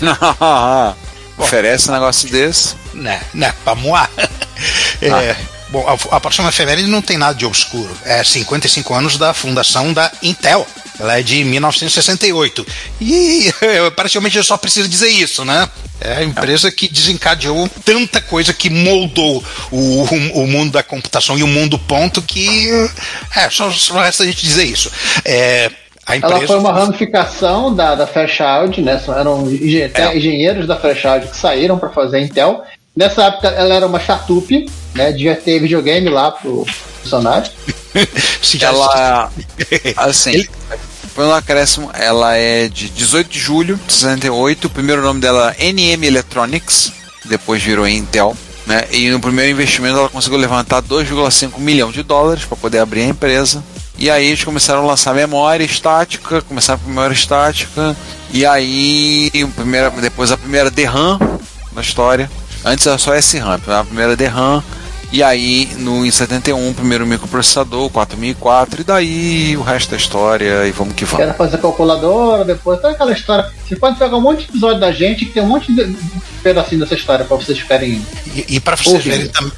[1.38, 2.76] Oferece um negócio desse?
[2.92, 4.10] Né, né, pra moar.
[5.00, 5.36] É, ah.
[5.70, 7.90] Bom, a, a próxima efeméride não tem nada de obscuro.
[8.04, 10.66] É 55 anos da fundação da Intel.
[10.98, 12.66] Ela é de 1968.
[13.00, 13.52] E
[13.96, 15.68] praticamente eu só preciso dizer isso, né?
[16.00, 20.04] É a empresa que desencadeou tanta coisa que moldou o,
[20.34, 22.68] o, mundo da computação e o mundo ponto que.
[23.36, 24.90] É, só, só resta a gente dizer isso.
[25.24, 25.70] É,
[26.16, 26.36] Empresa...
[26.36, 29.00] Ela foi uma ramificação da, da Fairchild, né?
[29.08, 30.66] Eram engenheiros é.
[30.66, 32.64] da Fairchild que saíram para fazer a Intel
[32.96, 35.12] Nessa época ela era uma startup, né?
[35.12, 36.66] Devia ter videogame lá pro
[37.02, 37.50] funcionário.
[38.42, 39.30] Se já Ela,
[39.96, 40.50] assim, Ele-
[41.14, 45.54] foi um acréscimo, ela é de 18 de julho de 68, o primeiro nome dela
[45.58, 46.92] é NM Electronics,
[47.26, 48.84] depois virou Intel, né?
[48.90, 53.06] E no primeiro investimento ela conseguiu levantar 2,5 milhão de dólares para poder abrir a
[53.06, 53.62] empresa.
[53.98, 57.94] E aí eles começaram a lançar memória estática, começaram com memória estática,
[58.32, 61.18] e aí o primeira, depois a primeira DRAM
[61.72, 62.30] na história.
[62.64, 64.62] Antes era só SRAM, a primeira DRAM,
[65.12, 69.96] e aí, no, em 71, o primeiro microprocessador, o 4004, e daí o resto da
[69.96, 71.26] história, e vamos que vamos.
[71.26, 73.50] Quero fazer calculadora, depois toda aquela história.
[73.66, 75.96] Você pode pegar um monte de episódio da gente que tem um monte de
[76.44, 78.00] pedacinho dessa história pra vocês ficarem.
[78.36, 79.10] E, e para vocês Ouvindo.
[79.10, 79.52] verem também.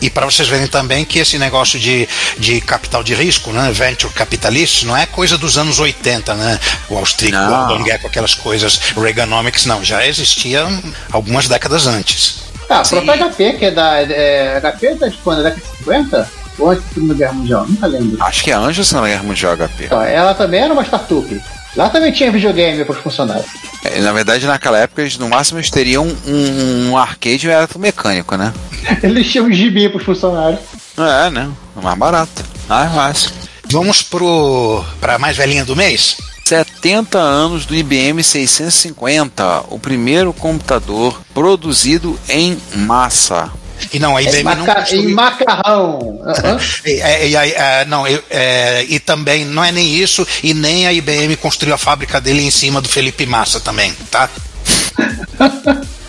[0.00, 2.08] E para vocês verem também que esse negócio de,
[2.38, 6.58] de capital de risco, né, venture capitalist, não é coisa dos anos 80, né?
[6.90, 7.66] Wall Street, Não.
[7.66, 10.66] Gordon Gekko, aquelas coisas, Reaganomics, não, já existia
[11.10, 12.48] algumas décadas antes.
[12.68, 14.02] Ah, a própria HP, que é da.
[14.02, 15.40] É, HP é da de quando?
[15.40, 16.30] É década de 50?
[16.58, 17.66] Ou antes da Segunda Guerra Mundial?
[17.66, 18.22] Nunca lembro.
[18.22, 19.84] Acho que é Anjos na Guerra Mundial HP.
[19.84, 21.42] Então, ela também era uma startup.
[21.76, 23.46] Lá também tinha videogame para os funcionários.
[23.84, 27.52] É, Na verdade, naquela época, eles, no máximo, eles teriam um, um arcade e um
[27.52, 28.52] eletromecânico, né?
[29.02, 30.60] Eles tinham gibi para os funcionários.
[30.96, 31.50] É, né?
[31.82, 32.44] Mais barato.
[32.68, 33.30] Mais fácil.
[33.70, 36.16] Vamos pro para a mais velhinha do mês?
[36.44, 43.50] 70 anos do IBM 650, o primeiro computador produzido em massa.
[43.92, 46.20] E não, a Em, IBM não maca- construiu- em macarrão.
[46.26, 46.58] Hã?
[46.84, 50.92] E, e- e- e- não, é, e também não é nem isso, e nem a
[50.92, 54.28] IBM construiu a fábrica dele em cima do Felipe Massa também, tá?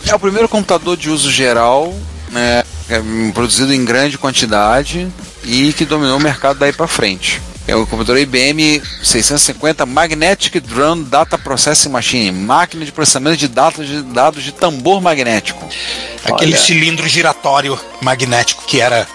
[0.07, 1.93] É o primeiro computador de uso geral,
[2.31, 3.01] né, é,
[3.33, 5.07] produzido em grande quantidade
[5.43, 7.41] e que dominou o mercado daí para frente.
[7.69, 13.87] É o computador IBM 650 Magnetic Drum Data Processing Machine, máquina de processamento de dados
[13.87, 15.69] de, dados de tambor magnético.
[16.25, 16.61] Aquele Olha.
[16.63, 19.07] cilindro giratório magnético que era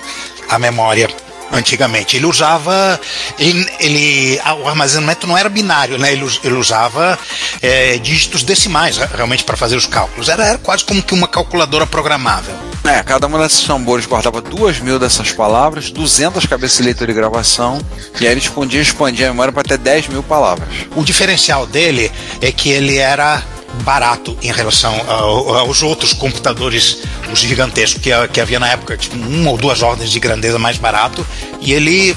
[0.49, 1.09] a memória
[1.53, 2.17] antigamente.
[2.17, 3.01] Ele usava.
[3.39, 6.13] Ele, ele- o armazenamento não era binário, né?
[6.13, 7.19] Ele, ele usava
[7.63, 10.29] é, dígitos decimais re- realmente para fazer os cálculos.
[10.29, 12.55] Era, era quase como que uma calculadora programável.
[12.85, 17.15] É, cada uma desses tambores guardava duas mil dessas palavras, 200 cabeças de leitura e
[17.15, 17.81] gravação,
[18.21, 20.69] e aí ele expandia, expandia a memória para até 10 mil palavras.
[20.95, 23.43] O diferencial dele é que ele era
[23.83, 26.99] barato em relação ao- aos outros computadores,
[27.33, 30.79] os gigantescos que, que havia na época, tipo uma ou duas ordens de grandeza mais
[30.79, 31.27] barato,
[31.61, 32.17] e ele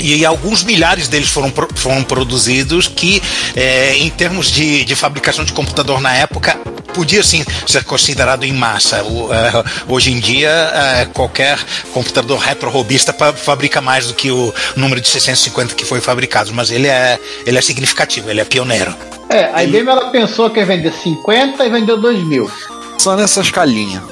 [0.00, 3.22] e alguns milhares deles foram, foram produzidos que,
[3.54, 6.58] é, em termos de, de fabricação de computador na época,
[6.92, 9.02] podia sim ser considerado em massa.
[9.02, 9.52] O, é,
[9.88, 11.58] hoje em dia, é, qualquer
[11.92, 16.70] computador retro-robista fa- fabrica mais do que o número de 650 que foi fabricado, mas
[16.70, 18.94] ele é, ele é significativo, ele é pioneiro.
[19.28, 22.50] É, a IBM ela pensou que ia vender 50 e vendeu 2 mil.
[22.98, 24.02] Só nessa escalinha.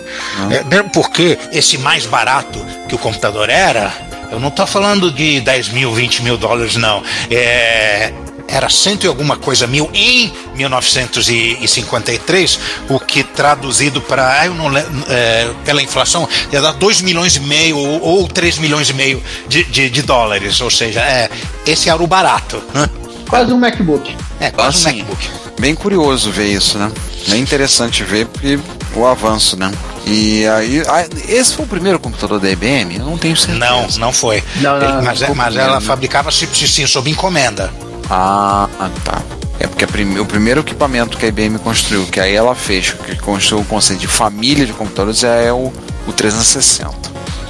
[0.51, 3.93] É, mesmo porque esse mais barato que o computador era,
[4.33, 7.03] eu não estou falando de 10 mil, 20 mil dólares, não.
[7.31, 8.13] É,
[8.51, 12.59] era cento e alguma coisa mil em 1953,
[12.89, 17.77] o que traduzido para, eu não é, pela inflação, ia dar 2 milhões e meio
[17.77, 20.61] ou, ou 3 milhões e meio de, de, de dólares.
[20.61, 21.31] Ou seja, é,
[21.67, 22.63] esse era o barato.
[22.75, 22.89] Né?
[23.29, 24.17] Quase um MacBook.
[24.41, 25.29] É, quase um Assim, MacBook.
[25.59, 26.91] Bem curioso ver isso, né?
[27.29, 28.59] Bem interessante ver porque
[28.95, 29.71] o avanço, né?
[30.07, 32.97] E aí, ah, esse foi o primeiro computador da IBM?
[32.97, 33.59] Eu não tenho certeza.
[33.59, 34.43] Não, não foi.
[34.57, 35.35] Não, não, Ele- não, mas, não.
[35.35, 37.71] mas ela fabricava sim, sim, sob encomenda.
[38.11, 38.69] Ah,
[39.05, 39.23] tá.
[39.59, 43.17] É porque prime- o primeiro equipamento que a IBM construiu, que aí ela fez, que
[43.17, 45.73] construiu o conceito de família de computadores, é o,
[46.07, 46.91] o 360.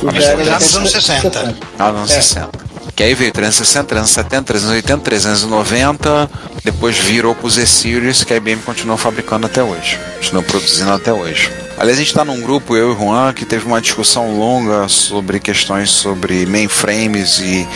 [0.03, 1.57] O mas já era já da nos anos 60.
[1.79, 2.15] Ah, nos anos É.
[2.21, 2.51] 60.
[2.97, 6.31] Que aí veio 360, 370, 380, 390,
[6.65, 9.99] depois virou pro Z-Series, que a IBM continuou fabricando até hoje.
[10.17, 11.51] Continuou produzindo até hoje.
[11.81, 14.87] Aliás, a gente está num grupo, eu e o Juan, que teve uma discussão longa
[14.87, 17.67] sobre questões sobre mainframes e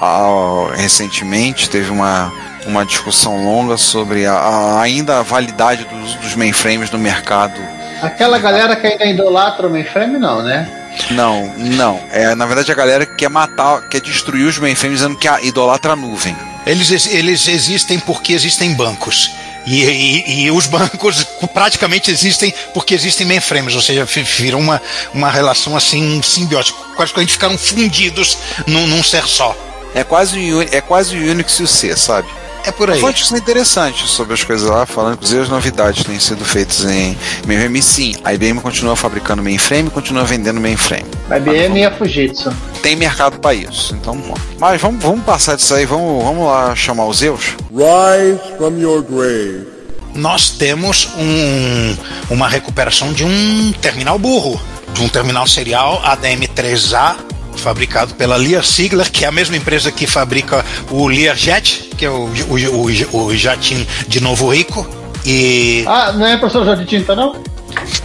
[0.00, 2.32] ah, recentemente teve uma,
[2.66, 7.54] uma discussão longa sobre a, a- ainda a validade dos, dos mainframes no mercado
[8.02, 10.68] Aquela galera que ainda idolatra o mainframe, não, né?
[11.12, 12.00] Não, não.
[12.10, 15.92] É, na verdade, a galera quer matar, quer destruir os mainframes dizendo que a idolatra
[15.92, 16.36] a nuvem.
[16.66, 19.30] Eles, eles existem porque existem bancos.
[19.66, 24.80] E, e- e os bancos praticamente existem porque existem mainframes, ou seja, viram uma,
[25.14, 26.78] uma relação assim simbiótica.
[26.96, 29.56] Quase que a gente ficaram fundidos num, num ser só.
[29.94, 30.38] É quase,
[30.72, 32.28] é quase o Unix e o C, sabe?
[32.64, 33.00] É por aí.
[33.00, 36.44] Foi uma discussão interessante sobre as coisas lá, falando, inclusive as novidades que têm sido
[36.44, 37.82] feitas em mainframe.
[37.82, 41.06] Sim, a IBM continua fabricando mainframe, continua vendendo mainframe.
[41.28, 42.52] A IBM e a Fujitsu.
[42.82, 44.34] Tem mercado para isso, então bom.
[44.58, 47.56] Mas vamos, vamos passar disso aí, vamos, vamos lá chamar os Zeus?
[47.70, 49.66] Rise from your grave.
[50.14, 51.96] Nós temos um,
[52.30, 54.60] uma recuperação de um terminal burro.
[54.92, 57.16] de um terminal serial ADM3A
[57.56, 62.10] fabricado pela Lear Sigler, que é a mesma empresa que fabrica o Learjet, que é
[62.10, 64.86] o, o, o, o jatinho de Novo Rico.
[65.24, 65.84] E.
[65.86, 67.34] Ah, não é professor Jorge Tinta, não?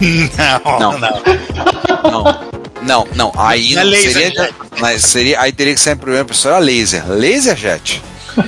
[0.00, 0.98] não, Não.
[0.98, 1.10] não.
[2.10, 2.48] Não.
[2.80, 3.32] Não, não.
[3.36, 4.54] Aí Não é não laser seria, jet.
[4.80, 5.40] mas seria.
[5.40, 7.04] Aí teria que ser a primeira pessoa era laser.
[7.08, 8.00] Laserjet.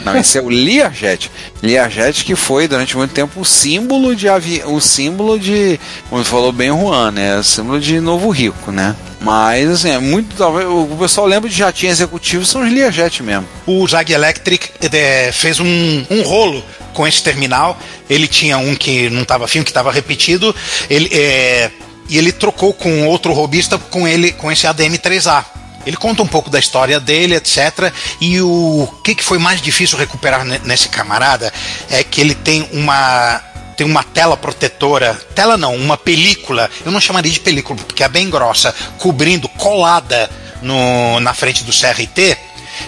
[0.04, 1.28] Não, esse é o Learjet.
[1.60, 4.62] Learjet que foi durante muito tempo o símbolo de avi...
[4.64, 7.36] o símbolo de, como falou bem o Juan, né?
[7.36, 8.94] O símbolo de Novo Rico, né?
[9.20, 13.46] Mas assim, é muito talvez o pessoal lembra de jatinho executivo são os Learjet mesmo.
[13.66, 17.78] O Zag Electric eh, fez um, um rolo com esse terminal.
[18.08, 20.54] Ele tinha um que não estava fino, que estava repetido.
[20.88, 21.70] Ele, eh,
[22.08, 25.44] e ele trocou com outro robista com ele com esse ADM3A.
[25.86, 27.92] Ele conta um pouco da história dele, etc.
[28.20, 31.52] E o que, que foi mais difícil recuperar ne- nesse camarada
[31.90, 33.40] é que ele tem uma
[33.80, 38.08] tem uma tela protetora, tela não, uma película, eu não chamaria de película porque é
[38.10, 40.28] bem grossa, cobrindo, colada
[40.60, 42.36] no, na frente do CRT,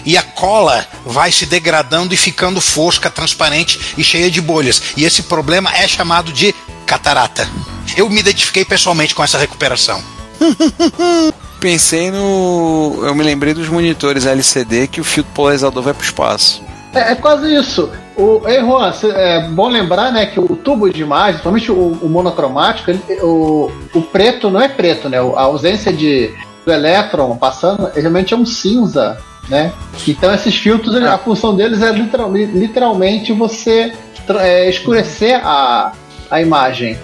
[0.05, 4.83] e a cola vai se degradando e ficando fosca, transparente e cheia de bolhas.
[4.95, 6.53] E esse problema é chamado de
[6.85, 7.49] catarata.
[7.97, 9.99] Eu me identifiquei pessoalmente com essa recuperação.
[11.59, 12.99] Pensei no.
[13.01, 16.61] Eu me lembrei dos monitores LCD que o fio polarizador vai pro espaço.
[16.93, 17.91] É, é quase isso.
[18.15, 22.09] O, ei, Juan, é bom lembrar né, que o tubo de imagem, principalmente o, o
[22.09, 25.17] monocromático, ele- o, o preto não é preto, né?
[25.17, 26.31] A ausência de,
[26.65, 29.17] do elétron passando realmente é um cinza,
[29.49, 29.71] né?
[30.07, 33.91] Então esses filtros, a função deles é literal- li- literalmente você
[34.39, 35.91] é, escurecer a,
[36.29, 36.97] a imagem.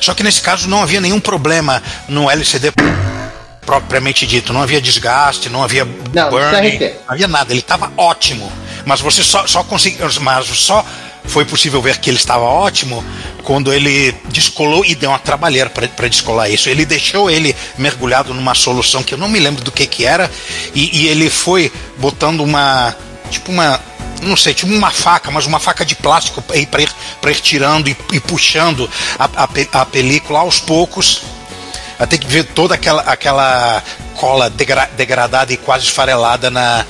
[0.00, 2.72] Só que nesse caso não havia nenhum problema no LCD
[3.64, 4.52] propriamente dito.
[4.52, 7.52] Não havia desgaste, não havia Não, burning, não havia nada.
[7.52, 8.50] Ele estava ótimo.
[8.86, 10.08] Mas você só, só conseguiu.
[10.22, 10.86] Mas só
[11.24, 13.04] foi possível ver que ele estava ótimo
[13.42, 16.68] quando ele descolou e deu uma trabalheira para descolar isso.
[16.68, 20.30] Ele deixou ele mergulhado numa solução que eu não me lembro do que que era
[20.72, 22.94] e, e ele foi botando uma
[23.28, 23.80] tipo uma
[24.22, 26.90] não sei, tipo uma faca, mas uma faca de plástico para ir, ir,
[27.30, 31.22] ir tirando e, e puxando a, a, a película aos poucos
[31.98, 33.82] até que ver toda aquela, aquela
[34.16, 36.84] cola degra- degradada e quase esfarelada na,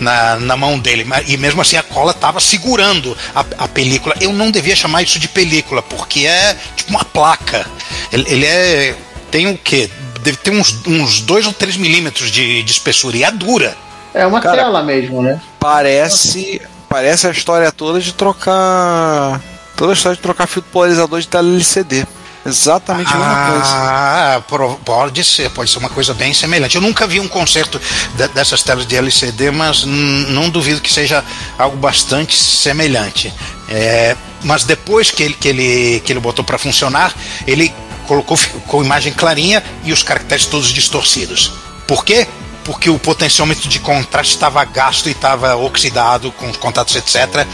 [0.00, 1.06] na, na mão dele.
[1.26, 4.14] E mesmo assim a cola estava segurando a, a película.
[4.20, 7.66] Eu não devia chamar isso de película, porque é tipo uma placa.
[8.12, 8.94] Ele, ele é.
[9.30, 9.90] tem o quê?
[10.22, 13.76] Deve ter uns, uns 2 ou 3 milímetros de, de espessura e é dura.
[14.14, 15.40] É uma Cara, tela mesmo, né?
[15.58, 16.60] Parece.
[16.88, 19.40] Parece a história toda de trocar.
[19.76, 22.06] Toda a história de trocar fio polarizador de tela LCD.
[22.44, 23.70] Exatamente a mesma coisa.
[23.70, 24.42] Ah,
[24.84, 26.74] pode ser, pode ser uma coisa bem semelhante.
[26.74, 27.80] Eu nunca vi um concerto
[28.16, 31.24] de- dessas telas de LCD, mas não duvido que seja
[31.56, 33.32] algo bastante semelhante.
[33.68, 37.14] É, mas depois que ele, que ele, que ele botou para funcionar,
[37.46, 37.72] ele
[38.08, 41.52] colocou com imagem clarinha e os caracteres todos distorcidos.
[41.86, 42.26] Por quê?
[42.64, 47.46] Porque o potenciômetro de contraste estava gasto e estava oxidado com os contatos, etc.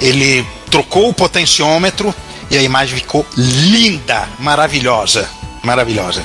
[0.00, 2.14] Ele trocou o potenciômetro
[2.50, 5.28] e a imagem ficou linda, maravilhosa,
[5.62, 6.22] maravilhosa.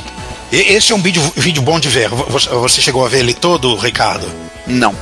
[0.51, 2.09] E- esse é um vídeo, vídeo bom de ver.
[2.09, 4.29] Você, chegou a ver ele todo, Ricardo?
[4.67, 4.95] Não.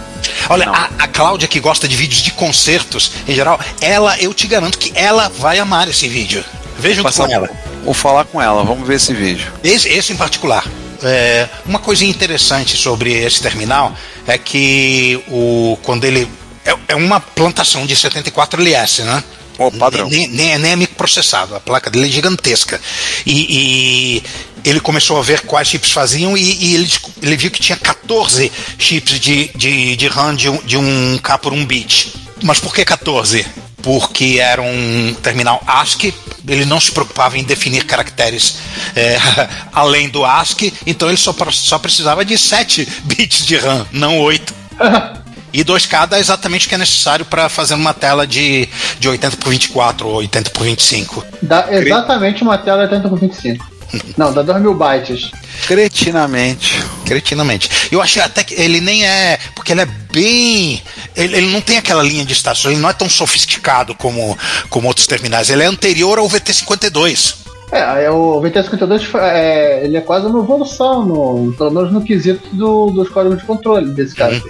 [0.50, 0.74] Olha, Não.
[0.74, 4.78] a, a Cláudia que gosta de vídeos de concertos em geral, ela, eu te garanto
[4.78, 6.44] que ela vai amar esse vídeo.
[6.80, 7.50] Veja com ela.
[7.84, 9.52] Vou falar com ela, vamos ver esse vídeo.
[9.64, 10.66] Esse, esse em particular.
[11.04, 13.94] É, uma coisinha interessante sobre esse terminal
[14.26, 16.28] é que o, quando ele.
[16.66, 19.24] É, é uma plantação de 74 LS, né?
[19.58, 20.08] Ô, padrão.
[20.10, 22.80] Nem, nem, nem é microprocessado, a placa dele é gigantesca.
[23.26, 24.22] E,
[24.64, 26.92] e ele começou a ver quais chips faziam e, e ele,
[27.22, 31.54] ele viu que tinha 14 chips de, de, de RAM de, um- de 1K por
[31.54, 32.14] 1 bit.
[32.44, 33.46] Mas por que 14?
[33.82, 36.14] Porque era um terminal ASCII,
[36.48, 38.56] ele não se preocupava em definir caracteres
[38.96, 39.18] é,
[39.72, 44.54] além do ASCII, então ele só, só precisava de 7 bits de RAM, não 8.
[45.54, 48.68] E 2K dá exatamente o que é necessário para fazer uma tela de,
[49.00, 51.26] de 80 por 24 ou 80 por 25.
[51.42, 53.78] Dá exatamente uma tela 80 por 25.
[54.18, 55.32] Não, dá 2 mil bytes.
[55.66, 56.84] Cretinamente.
[57.06, 57.70] Cretinamente.
[57.92, 59.40] Eu achei até que ele nem é.
[59.56, 60.82] Porque ele é bem.
[61.16, 64.38] Ele, ele não tem aquela linha de estação, ele não é tão sofisticado como,
[64.70, 65.50] como outros terminais.
[65.50, 67.47] Ele é anterior ao VT52.
[67.70, 72.48] É, é o VT52 é, ele é quase uma evolução, no, pelo menos no quesito
[72.56, 74.38] do- dos códigos de controle desse cara.
[74.38, 74.50] aqui.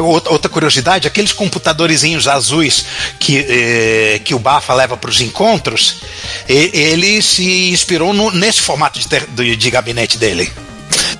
[0.00, 2.84] Outra, curiosidade, aqueles computadorzinhos azuis
[3.18, 6.00] que, eh, que o Bafa leva para os encontros,
[6.48, 10.50] ele se inspirou no- nesse formato de, ter- de gabinete dele.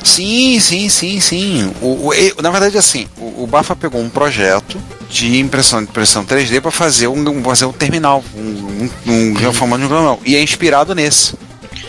[0.02, 1.72] Sim, sim, sim, sim.
[1.82, 4.78] O, o- e- na verdade, assim, o, o Bafa pegou um projeto
[5.10, 9.52] de impressão, de impressão 3D para fazer um, um- fazer um terminal, um, um, um
[9.52, 10.18] formato de um.
[10.24, 11.34] E é inspirado nesse.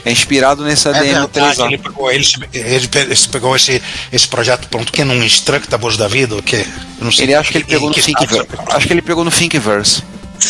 [0.06, 1.66] É inspirado nesse É ADM verdade, 3A.
[1.68, 3.82] ele pegou, ele, ele ele pegou esse,
[4.14, 6.56] esse projeto pronto que é num Instructables da vida, o que?
[6.56, 6.66] Eu
[7.02, 10.02] não sei Ele acha que ele pegou no estado- Acho que ele pegou no Thinkiverse.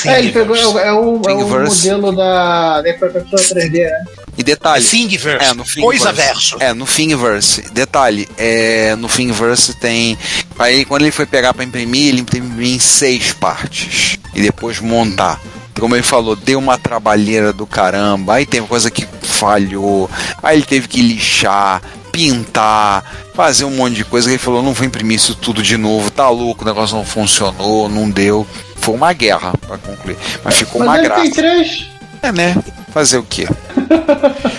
[0.06, 0.56] É, ele pegou.
[0.56, 4.06] É, o- é o, é o modelo da, da impressora 3D, né?
[4.40, 4.84] E detalhe.
[4.86, 5.82] Thingiverse, É, no Thingiverse.
[5.82, 6.56] coisa verso.
[6.62, 7.62] É, no Thingiverse.
[7.74, 10.18] Detalhe, é, no Thingiverse tem.
[10.58, 14.18] Aí quando ele foi pegar pra imprimir, ele imprimiu em seis partes.
[14.34, 15.42] E depois montar.
[15.78, 18.36] Como ele falou, deu uma trabalheira do caramba.
[18.36, 20.10] Aí tem coisa que falhou.
[20.42, 24.30] Aí ele teve que lixar, pintar, fazer um monte de coisa.
[24.30, 27.90] Ele falou: não vou imprimir isso tudo de novo, tá louco, o negócio não funcionou,
[27.90, 28.46] não deu.
[28.78, 30.18] Foi uma guerra pra concluir.
[30.44, 31.22] Mas ficou Mas uma ele graça.
[31.24, 31.99] tem três.
[32.22, 32.56] É, né?
[32.94, 33.48] Fazer o quê?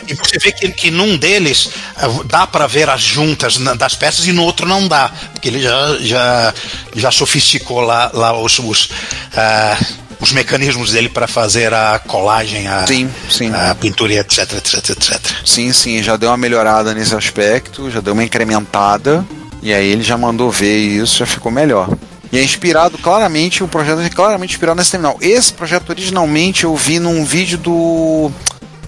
[0.09, 4.27] E você vê que, que num deles ah, dá para ver as juntas das peças
[4.27, 6.55] e no outro não dá, porque ele já, já,
[6.97, 8.91] já sofisticou lá, lá os, os,
[9.37, 9.79] ah,
[10.21, 13.53] os mecanismos dele para fazer a colagem, a, Sim, sim.
[13.55, 15.21] a pintura, e etc, etc, etc.
[15.45, 19.25] Sim, sim, já deu uma melhorada nesse aspecto, já deu uma incrementada,
[19.63, 21.89] e aí ele já mandou ver isso, já ficou melhor.
[22.33, 25.19] E é inspirado claramente, o projeto é claramente inspirado nesse terminal.
[25.21, 28.31] Esse projeto originalmente eu vi num vídeo do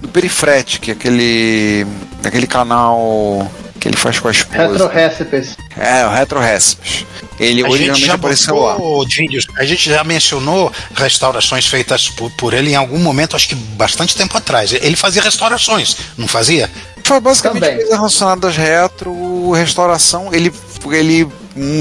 [0.00, 1.86] do Perifret, que é aquele
[2.24, 3.50] aquele canal
[3.80, 4.62] que ele faz com a esposa.
[4.68, 5.56] Retro Recipes.
[5.76, 7.04] É, o Retro Recipes.
[7.40, 8.76] Ele A gente originalmente já apareceu lá.
[9.08, 13.56] vídeos, a gente já mencionou restaurações feitas por, por ele em algum momento, acho que
[13.56, 14.72] bastante tempo atrás.
[14.72, 16.70] Ele fazia restaurações, não fazia?
[17.04, 17.76] Foi basicamente Também.
[17.78, 20.32] coisas relacionadas retro, restauração.
[20.32, 20.52] Ele,
[20.90, 21.28] ele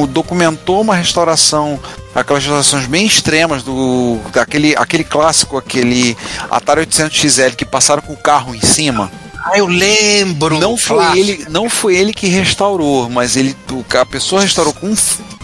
[0.09, 1.79] documentou uma restauração,
[2.13, 6.17] aquelas restaurações bem extremas do daquele aquele clássico, aquele
[6.49, 9.09] Atari 800 XL que passaram com o carro em cima.
[9.43, 10.59] Ah, eu lembro.
[10.59, 11.17] Não foi Clássico.
[11.17, 13.55] ele, não foi ele que restaurou, mas ele
[13.99, 14.93] a pessoa restaurou com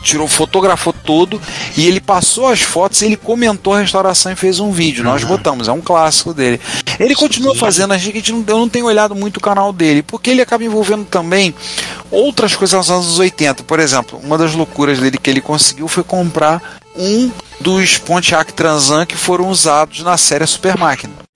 [0.01, 1.41] tirou, fotografou todo
[1.75, 5.03] e ele passou as fotos, e ele comentou a restauração e fez um vídeo.
[5.03, 6.59] Nós botamos, é um clássico dele.
[6.99, 10.29] Ele continua fazendo, a gente não, eu não tenho olhado muito o canal dele, porque
[10.29, 11.53] ele acaba envolvendo também
[12.09, 13.63] outras coisas dos anos 80.
[13.63, 17.29] Por exemplo, uma das loucuras dele que ele conseguiu foi comprar um
[17.59, 21.26] dos Pontiac Transan que foram usados na série Super Máquina.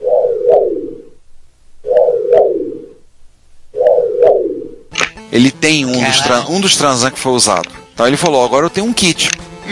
[5.32, 7.70] Ele tem um dos, tran- um dos Transan que foi usado.
[7.94, 9.30] Então ele falou: agora eu tenho um kit.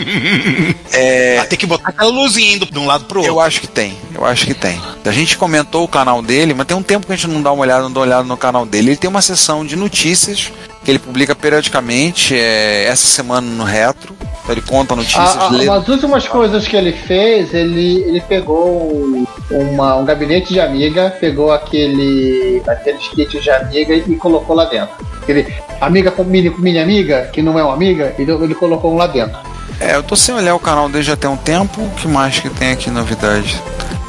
[1.40, 3.32] Ah, tem que botar aquela luzinha indo de um lado pro outro.
[3.34, 4.80] Eu acho que tem, eu acho que tem.
[5.04, 7.52] A gente comentou o canal dele, mas tem um tempo que a gente não dá
[7.52, 8.90] uma olhada, não dá uma olhada no canal dele.
[8.90, 10.50] Ele tem uma sessão de notícias
[10.84, 14.14] que ele publica periodicamente, é, essa semana no Retro.
[14.20, 18.20] Então ele conta notícias, A, a, lê- umas últimas coisas que ele fez, ele, ele
[18.22, 24.64] pegou uma, um gabinete de amiga, pegou aquele aqueles kits de amiga e, colocou lá
[24.64, 24.94] dentro.
[25.22, 28.96] Aquele amiga com mini, mini amiga, que não é uma amiga, ele, ele colocou um
[28.96, 29.38] lá dentro.
[29.80, 31.80] É, eu tô sem olhar o canal já tem um tempo.
[31.80, 33.60] O que mais que tem aqui novidade?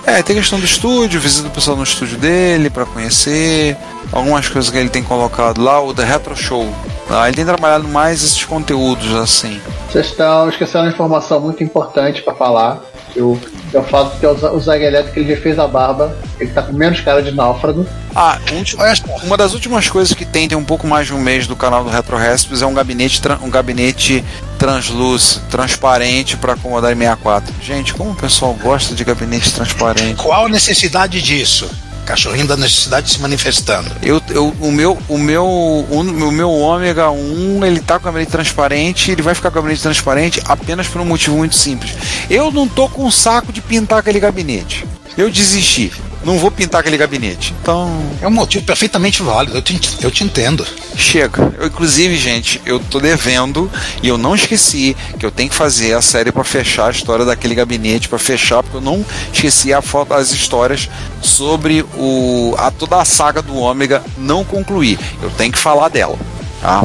[0.06, 3.78] É, tem questão do estúdio, visita o pessoal no estúdio dele pra conhecer.
[4.12, 6.68] Algumas coisas que ele tem colocado lá, o The Retro Show.
[7.10, 9.62] Ah, ele tem trabalhado mais esses conteúdos assim.
[9.90, 12.82] Vocês estão esquecendo uma informação muito importante para falar.
[13.18, 13.38] O,
[13.74, 16.62] eu falo que o, Za- o Zag Elétrico ele já fez a barba, ele tá
[16.62, 17.86] com menos cara de náufrago.
[18.16, 18.82] Ah, último-
[19.24, 21.84] uma das últimas coisas que tem, tem um pouco mais de um mês do canal
[21.84, 24.24] do Retro Recipes é um gabinete, um gabinete
[24.58, 27.54] translúcido, transparente para acomodar em 64.
[27.62, 30.16] Gente, como o pessoal gosta de gabinete transparente.
[30.22, 31.70] Qual a necessidade disso?
[32.06, 33.90] Cachorrinho da necessidade se manifestando.
[34.02, 38.32] Eu, eu, o meu, o meu, o, meu ômega 1, ele tá com o gabinete
[38.32, 41.94] transparente, ele vai ficar com o gabinete transparente apenas por um motivo muito simples.
[42.30, 44.86] Eu não tô com um saco de pintar aquele gabinete.
[45.18, 45.92] Eu desisti.
[46.24, 47.54] Não vou pintar aquele gabinete.
[47.62, 47.90] Então,
[48.22, 50.66] É um motivo perfeitamente válido, eu te, eu te entendo.
[50.96, 51.52] Chega.
[51.58, 53.70] Eu, inclusive, gente, eu tô devendo
[54.04, 57.26] e eu não esqueci que eu tenho que fazer a série para fechar a história
[57.26, 59.04] daquele gabinete, para fechar, porque eu não
[59.34, 60.90] esqueci a foto as histórias
[61.22, 65.00] sobre o a toda a saga do Ômega não concluí.
[65.22, 66.18] Eu tenho que falar dela,
[66.62, 66.84] tá?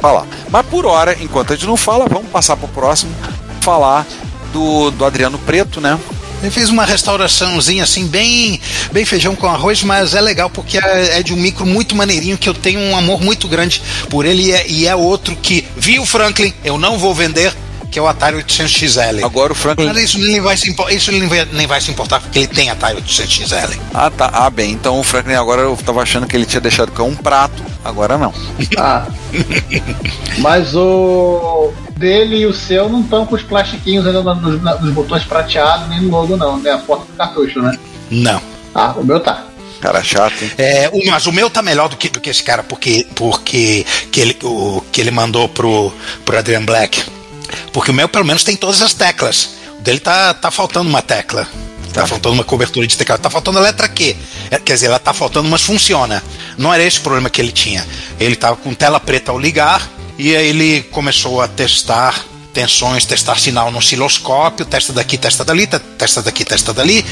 [0.00, 0.26] Falar.
[0.50, 3.12] Mas por hora, enquanto a gente não fala, vamos passar pro próximo
[3.60, 4.06] falar
[4.52, 5.98] do, do Adriano Preto, né?
[6.42, 8.60] Ele fez uma restauraçãozinha assim, bem,
[8.92, 12.38] bem feijão com arroz, mas é legal porque é, é de um micro muito maneirinho
[12.38, 15.66] que eu tenho um amor muito grande por ele e é, e é outro que,
[15.76, 16.52] viu, Franklin?
[16.64, 17.52] Eu não vou vender,
[17.90, 19.24] que é o Atari 800 XL.
[19.24, 21.80] Agora o Franklin Mas isso nem vai se impor- isso ele nem vai, nem vai
[21.80, 23.80] se importar porque ele tem Atari 800 XL.
[23.92, 24.30] Ah, tá.
[24.32, 24.70] Ah, bem.
[24.72, 27.62] Então o Franklin agora eu tava achando que ele tinha deixado com um prato.
[27.84, 28.32] Agora não.
[28.76, 29.06] Ah.
[30.38, 35.24] Mas o dele e o seu não estão com os plastiquinhos ainda nos, nos botões
[35.24, 36.70] prateados nem no logo não, né?
[36.70, 37.76] A foto do cartucho, né?
[38.10, 38.40] Não.
[38.74, 39.44] Ah, o meu tá.
[39.80, 40.50] Cara chato, hein?
[40.58, 43.84] É, o- mas o meu tá melhor do que, do que esse cara, porque, porque
[44.10, 45.92] que ele, o, que ele mandou pro,
[46.24, 47.04] pro Adrian Black.
[47.72, 49.50] Porque o meu, pelo menos, tem todas as teclas.
[49.78, 51.46] O dele tá, tá faltando uma tecla.
[51.92, 53.20] Tá faltando uma cobertura de teclado.
[53.20, 54.16] Tá faltando a letra Q.
[54.50, 56.22] É, quer dizer, ela tá faltando, mas funciona.
[56.56, 57.86] Não era esse o problema que ele tinha.
[58.20, 59.88] Ele tava com tela preta ao ligar
[60.18, 65.66] e aí ele começou a testar tensões, testar sinal no osciloscópio, testa daqui, testa dali,
[65.66, 67.04] te- testa daqui, testa dali.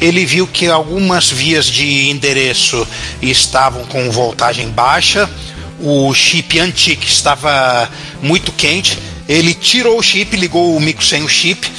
[0.00, 2.86] Ele viu que algumas vias de endereço
[3.20, 5.28] estavam com voltagem baixa,
[5.80, 7.90] o chip antigo estava
[8.22, 8.98] muito quente.
[9.28, 11.70] Ele tirou o chip, ligou o micro sem o chip.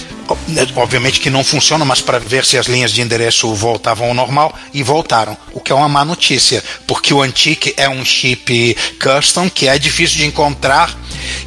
[0.75, 4.53] Obviamente que não funciona, mas para ver se as linhas de endereço voltavam ao normal
[4.73, 5.37] e voltaram.
[5.53, 9.77] O que é uma má notícia, porque o Antique é um chip custom que é
[9.77, 10.95] difícil de encontrar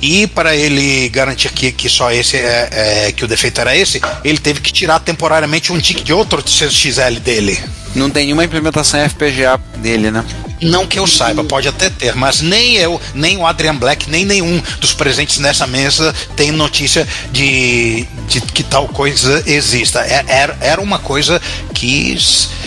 [0.01, 2.68] e para ele garantir que, que só esse é,
[3.09, 6.43] é- que o defeito era esse, ele teve que tirar temporariamente um tique de outro
[6.47, 7.59] XL dele.
[7.99, 10.24] Não tem nenhuma implementação FPGA dele, né?
[10.61, 14.24] Não que eu saiba, pode até ter, mas nem eu, nem o Adrian Black, nem
[14.24, 20.01] nenhum dos presentes nessa mesa tem notícia de, de que tal coisa exista.
[20.01, 21.40] É- Era, era uma coisa
[21.72, 22.16] que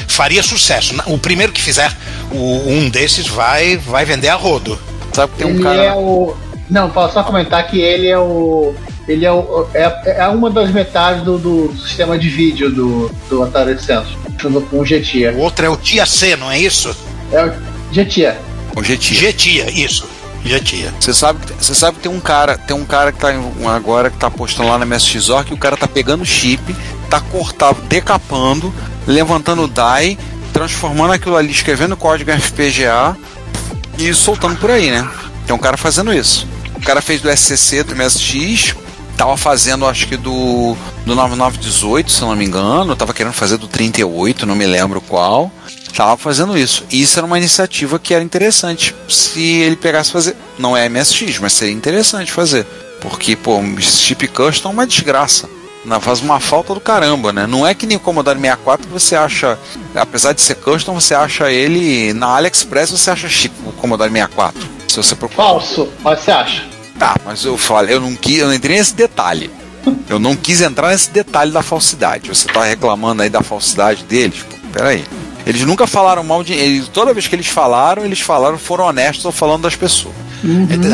[0.07, 0.95] faria sucesso.
[1.05, 1.91] O primeiro que fizer
[2.31, 4.79] o- um desses vai, vai vender a rodo.
[5.13, 5.83] Sabe que tem um ele cara.
[5.83, 6.33] é o.
[6.69, 8.73] Não, posso só comentar que ele é o.
[9.11, 13.43] Ele é, o, é, é uma das metades do, do sistema de vídeo do, do
[13.43, 16.95] Atari 800, junto com o O outro é o Tia C, não é isso?
[17.31, 17.53] É o
[17.91, 18.39] GTIA.
[18.75, 19.15] O GT.
[19.15, 20.07] Getia, isso.
[20.45, 20.93] Getia.
[20.99, 23.65] Você sabe, que- você sabe que tem um cara, tem um cara que tá em-
[23.67, 26.73] agora que tá postando lá na MSXOR que o cara tá pegando chip,
[27.09, 28.73] tá cortado, decapando,
[29.05, 30.17] levantando o DAI,
[30.53, 33.15] transformando aquilo ali, escrevendo código FPGA
[33.99, 35.07] e soltando por aí, né?
[35.45, 36.47] Tem um cara fazendo isso.
[36.75, 38.73] O cara fez do SCC do MSX,
[39.17, 43.67] tava fazendo acho que do do 9918, se não me engano, tava querendo fazer do
[43.67, 45.51] 38, não me lembro qual.
[45.95, 46.85] Tava fazendo isso.
[46.89, 48.95] E isso era uma iniciativa que era interessante.
[49.09, 50.35] Se ele pegasse fazer.
[50.57, 52.65] Não é MSX, mas seria interessante fazer.
[53.01, 55.49] Porque, pô, chip custom é uma desgraça.
[55.99, 57.45] Faz uma falta do caramba, né?
[57.47, 59.57] Não é que nem o Commodore 64 que você acha,
[59.95, 64.61] apesar de ser custom, você acha ele na AliExpress, você acha chip o Commodore 64.
[64.87, 65.43] Se você procurar.
[65.43, 66.70] Falso, mas você acha?
[67.01, 69.49] Tá, mas eu falei, eu não quis, eu não entrei nesse detalhe.
[70.07, 72.29] Eu não quis entrar nesse detalhe da falsidade.
[72.29, 74.43] Você tá reclamando aí da falsidade deles?
[74.47, 75.03] Pô, peraí.
[75.43, 76.53] Eles nunca falaram mal de.
[76.53, 80.13] Eles, toda vez que eles falaram, eles falaram, foram honestos ou falando das pessoas.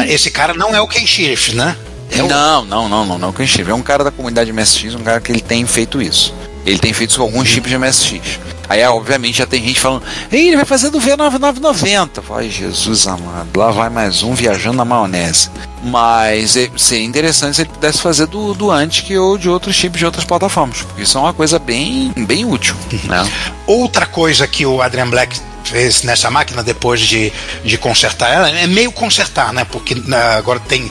[0.08, 1.76] Esse cara não é o Ken Shirf, né?
[2.10, 3.34] É o- Não, não, não, não, não.
[3.34, 6.34] Quem escreveu é um cara da comunidade MSX, um cara que ele tem feito isso.
[6.66, 8.40] Ele tem feito isso com alguns chips de MSX.
[8.70, 12.24] Aí, obviamente, já tem gente falando, Ei, ele vai fazer do V9990.
[12.32, 15.50] Ai, Jesus amado, lá vai mais um viajando na maionese.
[15.84, 20.00] Mas é, seria interessante se ele pudesse fazer do, do Antic ou de outros chips
[20.00, 22.76] de outras plataformas, porque isso é uma coisa bem, bem útil.
[23.04, 23.30] Né?
[23.66, 27.32] Outra coisa que o Adrian Black fez nessa máquina depois de,
[27.64, 29.66] de consertar ela é meio consertar, né?
[29.66, 30.90] Porque né, agora tem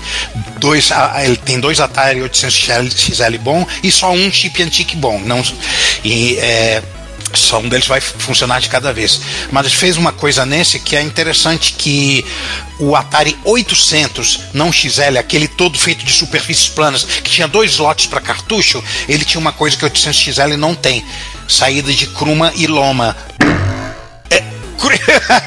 [0.58, 0.90] dois,
[1.24, 5.42] ele tem dois Atari 800 XL bom e só um chip antique bom, não
[6.04, 6.82] e é,
[7.34, 9.20] só um deles vai funcionar de cada vez.
[9.50, 12.24] Mas fez uma coisa nesse que é interessante que
[12.78, 18.06] o Atari 800, não XL, aquele todo feito de superfícies planas, que tinha dois slots
[18.06, 21.04] para cartucho, ele tinha uma coisa que o 800 XL não tem,
[21.48, 23.16] saída de cruma e loma.
[24.30, 24.42] É,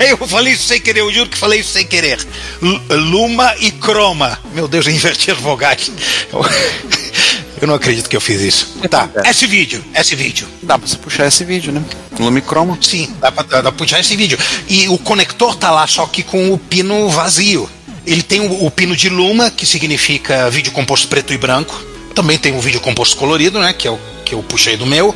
[0.12, 2.20] eu falei isso sem querer, eu juro que falei isso sem querer.
[2.62, 4.40] L- Luma e croma.
[4.54, 5.92] Meu Deus, eu inverti as vogais.
[7.62, 8.78] Eu, não acredito que eu fiz isso.
[8.90, 10.48] Tá, esse vídeo, esse vídeo.
[10.64, 11.84] Dá pra você puxar esse vídeo, né?
[12.20, 12.78] Lumicroma.
[12.82, 14.38] Sim, dá pra, dá pra puxar esse vídeo.
[14.68, 17.70] E o conector tá lá, só que com o pino vazio.
[18.06, 21.80] Ele tem o, o pino de Luma, que significa vídeo composto preto e branco.
[22.16, 23.74] Também tem o vídeo composto colorido, né?
[23.74, 24.00] Que é o
[24.30, 25.14] que eu puxei do meu.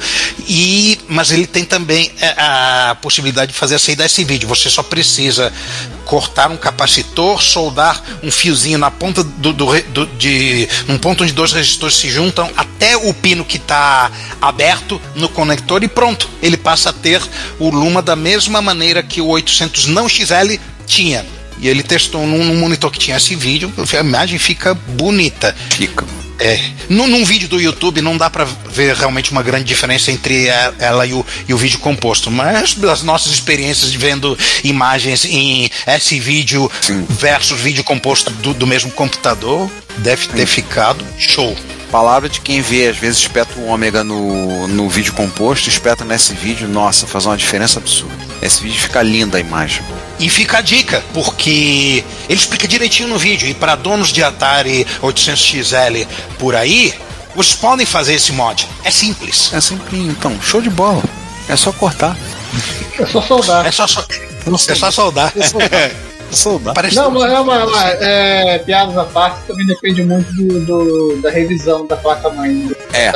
[0.48, 4.50] E, mas ele tem também é, a possibilidade de fazer a saída desse vídeo.
[4.50, 5.54] Você só precisa
[6.06, 11.32] cortar um capacitor, soldar um fiozinho na ponta do, do, do- de um ponto onde
[11.32, 14.12] dois resistores se juntam até o pino que está
[14.42, 16.28] aberto no conector e pronto.
[16.42, 17.22] Ele passa a ter
[17.60, 20.58] o Luma da mesma maneira que o 800 não XL
[20.88, 21.26] tinha.
[21.60, 25.56] E ele testou num, num monitor que tinha esse vídeo, a imagem fica bonita.
[25.70, 26.04] Fica.
[26.40, 26.60] É,
[26.90, 30.74] num, num vídeo do YouTube não dá pra ver realmente uma grande diferença entre a-
[30.80, 35.70] ela e o, e o vídeo composto, mas das nossas experiências de vendo imagens em
[35.88, 36.70] esse vídeo
[37.08, 39.70] versus vídeo composto do, do mesmo computador,
[40.00, 41.56] deve ter ficado show.
[41.92, 46.34] Palavra de quem vê, às vezes, espeta o ômega no, no vídeo composto, espeta nesse
[46.34, 48.33] vídeo, nossa, faz uma diferença absurda.
[48.46, 49.82] Esse vídeo fica linda a imagem.
[50.20, 53.48] E fica a dica, porque ele explica direitinho no vídeo.
[53.48, 56.94] E para donos de Atari 800XL por aí,
[57.36, 58.68] vocês podem fazer esse mod.
[58.84, 59.52] É simples.
[59.54, 61.02] É simplinho, então, show de bola.
[61.50, 62.16] É só cortar.
[63.00, 63.66] É só soldar.
[63.66, 64.06] É só, só-
[64.72, 65.34] é só soldar.
[66.32, 66.74] Soldar.
[66.74, 71.22] Parece Não, mas, não, mas, mas, é, piadas à parte também depende muito do, do-
[71.22, 73.12] da revisão da placa-mãe do É.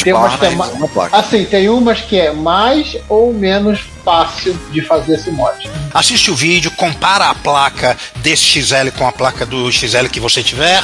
[0.00, 0.12] Atari 800.
[0.12, 1.16] Tem umas que é barras ma- na placa.
[1.16, 5.68] Assim, tem umas que é mais ou menos fácil de fazer esse mod.
[5.92, 10.42] Assiste o vídeo, compara a placa desse XL com a placa do XL que você
[10.42, 10.82] tiver.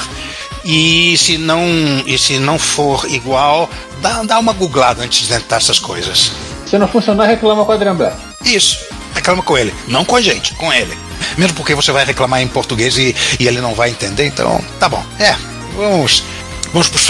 [0.65, 1.63] E se não,
[2.07, 3.69] e se não for igual,
[4.01, 6.33] dá, dá uma googlada antes de tentar essas coisas.
[6.67, 8.17] Se não funcionar, reclama com o Adrian Black.
[8.45, 8.79] Isso,
[9.15, 9.75] reclama com ele.
[9.87, 10.97] Não com a gente, com ele.
[11.37, 14.89] Mesmo porque você vai reclamar em português e, e ele não vai entender, então tá
[14.89, 15.05] bom.
[15.19, 15.35] É,
[15.77, 16.23] vamos,
[16.73, 17.05] vamos pros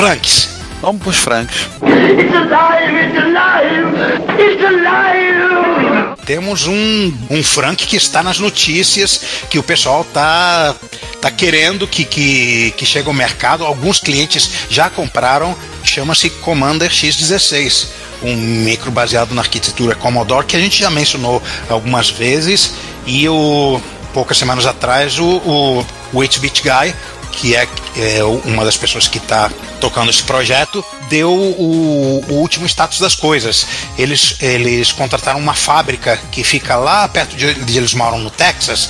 [0.81, 1.68] Vamos pros francos.
[1.83, 3.07] It's alive!
[3.07, 4.43] It's alive!
[4.43, 6.14] It's alive!
[6.25, 9.20] Temos um, um Frank que está nas notícias,
[9.51, 10.75] que o pessoal tá,
[11.20, 13.64] tá querendo que, que, que chegue ao mercado.
[13.64, 17.89] Alguns clientes já compraram, chama-se Commander X16,
[18.22, 22.72] um micro baseado na arquitetura Commodore, que a gente já mencionou algumas vezes.
[23.07, 23.79] E o,
[24.14, 26.95] poucas semanas atrás, o, o, o 8-Bit Guy,
[27.35, 32.66] que é, é uma das pessoas que está tocando esse projeto, deu o, o último
[32.66, 33.66] status das coisas.
[33.99, 38.89] Eles, eles contrataram uma fábrica que fica lá perto de onde eles moram, no Texas,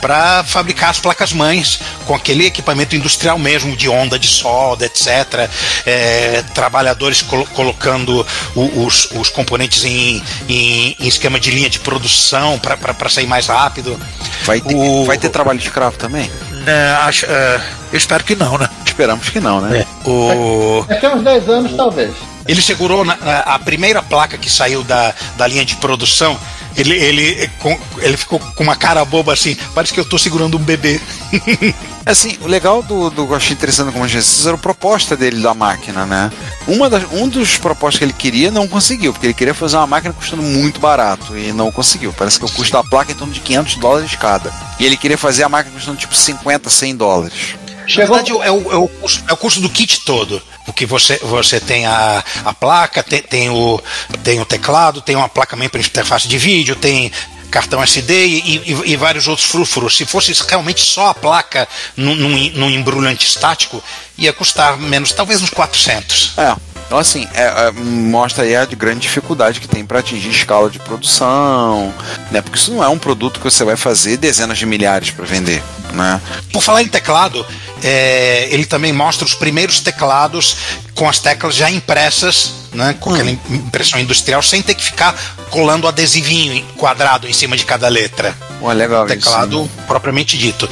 [0.00, 5.48] para fabricar as placas-mães com aquele equipamento industrial mesmo, de onda de solda, etc.
[5.86, 8.26] É, trabalhadores colo- colocando
[8.56, 13.46] o- os, os componentes em, em- em esquema de linha de produção para sair mais
[13.46, 14.00] rápido.
[14.44, 16.28] Vai ter, O- vai ter trabalho de escravo também?
[16.66, 17.60] É, acho- é,
[17.92, 18.68] eu espero que não, né?
[18.86, 19.84] Esperamos que não, né?
[20.04, 22.12] O, Daqui a uns 10 anos, talvez.
[22.46, 26.38] ele segurou na- na- a primeira placa que saiu da, da linha de produção.
[26.76, 29.54] Ele, ele, com- ele ficou com uma cara boba assim.
[29.74, 31.00] Parece que eu tô segurando um bebê.
[32.04, 35.40] Assim, o legal do, do que eu achei interessante como Jesus era a proposta dele
[35.40, 36.32] da máquina, né?
[36.66, 39.86] Uma das, um dos propostas que ele queria não conseguiu, porque ele queria fazer uma
[39.86, 42.12] máquina custando muito barato e não conseguiu.
[42.12, 44.52] Parece que o custo da placa é em torno de 500 dólares cada.
[44.78, 47.54] E ele queria fazer a máquina custando tipo 50, 100 dólares.
[47.86, 50.42] Chegou, Na verdade, é o, é o custo, é o custo do kit todo.
[50.64, 53.80] Porque você, você tem a, a placa, tem, tem, o,
[54.22, 57.10] tem o teclado, tem uma placa mãe para interface de vídeo, tem
[57.52, 59.96] cartão SD e, e- e vários outros frufros.
[59.96, 63.82] Se fosse realmente só a placa num, num, num embrulho antistático,
[64.18, 66.32] ia custar menos, talvez uns 400.
[66.38, 66.56] É.
[66.86, 70.68] Então, assim, é- é, mostra aí a de grande dificuldade que tem para atingir escala
[70.68, 71.92] de produção,
[72.30, 72.42] né?
[72.42, 75.62] Porque isso não é um produto que você vai fazer dezenas de milhares para vender,
[75.94, 76.20] né?
[76.52, 77.46] Por falar em teclado,
[77.82, 80.56] é, ele também mostra os primeiros teclados
[80.94, 85.14] com as teclas já impressas, né, com aquela impressão industrial, sem ter que ficar
[85.50, 88.36] colando adesivinho quadrado em cima de cada letra.
[88.58, 89.68] Pô, legal isso, Teclado né?
[89.86, 90.68] propriamente dito.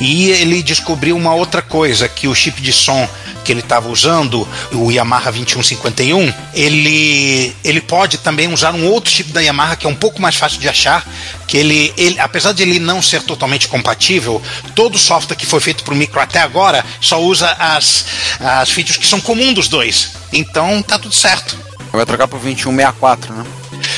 [0.00, 3.08] E ele descobriu uma outra coisa, que o chip de som
[3.42, 9.32] que ele estava usando, o Yamaha 2151, ele, ele pode também usar um outro chip
[9.32, 11.04] da Yamaha que é um pouco mais fácil de achar,
[11.46, 14.40] que ele, ele apesar de ele não ser totalmente compatível,
[14.74, 18.06] todo o software que foi feito para o micro até agora só usa as,
[18.40, 20.10] as features que são comuns dos dois.
[20.32, 21.56] Então tá tudo certo.
[21.92, 23.44] Vai trocar pro 2164, né?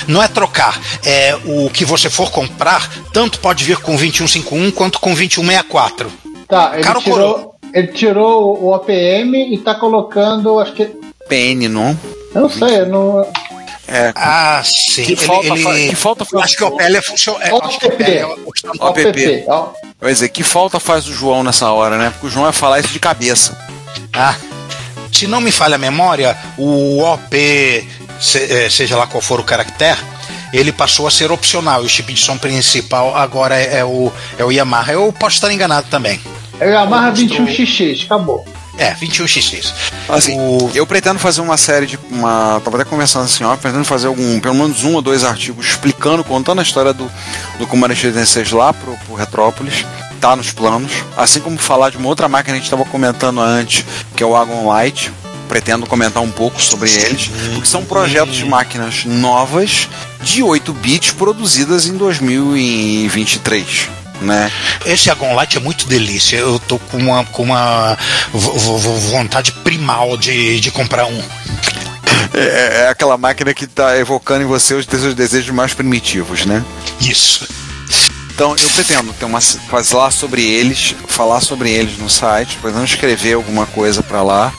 [0.08, 4.98] Não é trocar, é o que você for comprar, tanto pode vir com 2151 quanto
[4.98, 6.10] com 2164.
[6.48, 10.86] tá, ele Caro tirou, ele tirou o OPM e tá colocando, acho que.
[11.28, 11.98] PN, não?
[12.34, 13.20] Eu não sei, eu não.
[13.86, 14.12] É.
[14.14, 15.04] Ah, sim.
[15.04, 17.42] Que Ele- falta ele- fa- que falta faz- Acho que o OPL é funcional.
[17.42, 19.44] É, acho que o OPL é o- o- OPP.
[19.48, 19.68] ó.
[20.00, 22.10] Quer dizer, que falta faz o João nessa hora, né?
[22.10, 23.56] Porque o João vai falar isso de cabeça.
[24.12, 24.34] Ah,
[25.14, 30.00] se não me falha a memória, o OP, eh, seja lá qual for o caractere,
[30.52, 31.82] ele passou a ser opcional.
[31.82, 34.92] E o chip de som principal agora é, é o, é o Yamaha.
[34.92, 36.20] Eu posso estar enganado também.
[36.60, 38.44] É o Yamaha Estou- 21XX, acabou.
[38.76, 39.72] É, 21XX.
[40.08, 41.96] Assim, O- eu pretendo fazer uma série de.
[42.10, 45.64] Uma, tava até conversando assim, ó, pretendo fazer algum, pelo menos um ou dois artigos
[45.66, 47.08] explicando, contando a história do,
[47.58, 49.84] do Commander X16 lá pro, pro Retrópolis.
[50.24, 50.90] Tá nos planos.
[51.18, 53.84] Assim como falar de uma outra máquina que a gente estava comentando antes,
[54.16, 55.12] que é o Agon Light.
[55.50, 59.86] Pretendo comentar um pouco sobre eles, porque são projetos de máquinas novas
[60.22, 63.88] de 8 bits produzidas em 2023.
[64.22, 64.50] Né?
[64.86, 66.38] Esse Agon Light é muito delícia.
[66.38, 67.98] Eu tô com uma, com uma
[68.32, 71.22] vo- vo- vo- vontade primal de, de comprar um.
[72.32, 76.64] É, é aquela máquina que está evocando em você os seus desejos mais primitivos, né?
[76.98, 77.46] Isso.
[78.34, 83.34] Então eu pretendo ter uma falar sobre eles, falar sobre eles no site, pretendo escrever
[83.34, 84.52] alguma coisa para lá,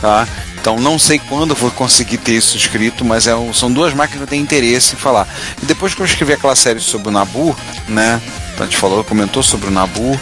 [0.00, 0.26] tá?
[0.60, 3.92] Então não sei quando eu vou conseguir ter isso escrito, mas é, um- são duas
[3.94, 5.28] máquinas que eu tenho interesse em falar.
[5.62, 7.56] E depois que eu escrevi aquela série sobre o Nabu,
[7.88, 8.20] né?
[8.54, 10.18] Então a gente falou, comentou sobre o Nabu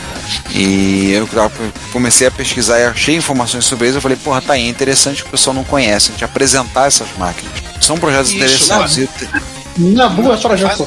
[0.54, 1.28] e eu
[1.92, 3.96] comecei a pesquisar e achei informações sobre eles.
[3.96, 6.86] Eu falei, porra, tá aí, é interessante que o pessoal não conhece, a gente apresentar
[6.86, 7.52] essas máquinas.
[7.80, 8.96] São projetos Isso, interessantes.
[8.98, 9.08] E-
[9.94, 10.86] Na boa, só projeto.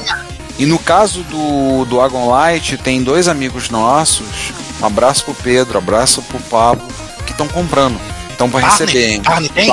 [0.58, 5.74] E no caso do, do Agon Light, tem dois amigos nossos, um abraço pro Pedro,
[5.74, 6.86] um abraço pro Pablo,
[7.26, 7.98] que estão comprando.
[8.30, 9.12] Estão para receber.
[9.12, 9.22] hein?
[9.48, 9.68] Tem?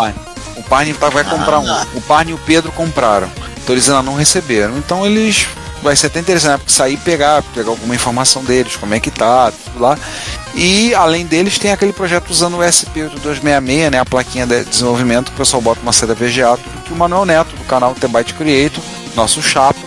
[0.57, 1.81] O Parne tá, vai comprar um.
[1.95, 3.29] O Parne e o Pedro compraram.
[3.63, 4.77] Então eles ainda não receberam.
[4.77, 5.47] Então eles.
[5.83, 6.65] Vai ser até interessante né?
[6.67, 9.97] sair e pegar, pegar alguma informação deles, como é que tá, tudo lá.
[10.53, 15.33] E além deles, tem aquele projeto usando o SP8266, né, a plaquinha de desenvolvimento, que
[15.33, 18.83] o pessoal bota uma seda VGA, tudo que o Manuel Neto, do canal Tebyte Creator,
[19.15, 19.80] nosso chapa,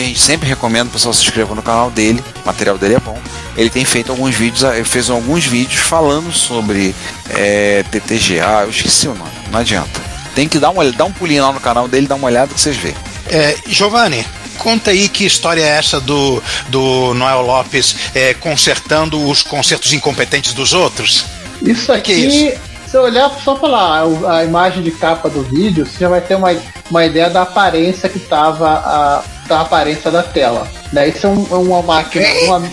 [0.00, 2.94] que a gente sempre recomenda o pessoal se inscreva no canal dele, o material dele
[2.94, 3.18] é bom.
[3.56, 6.94] Ele tem feito alguns vídeos, ele fez alguns vídeos falando sobre
[7.28, 10.00] é, TTGA, eu esqueci o nome, não adianta.
[10.34, 12.60] Tem que dar, uma, dar um pulinho lá no canal dele, dar uma olhada que
[12.60, 12.94] vocês vê.
[13.28, 14.24] É, Giovanni,
[14.58, 20.54] conta aí que história é essa do, do Noel Lopes é, consertando os concertos incompetentes
[20.54, 21.26] dos outros?
[21.60, 22.58] Isso aqui, Que é
[22.90, 24.02] se eu olhar só pela
[24.36, 26.48] a, imagem de capa do vídeo, você já vai ter uma,
[26.90, 30.66] uma ideia da aparência que tava a, da aparência da tela.
[30.92, 31.08] Né?
[31.08, 32.24] Isso é, um- é uma máquina.
[32.44, 32.62] Uma,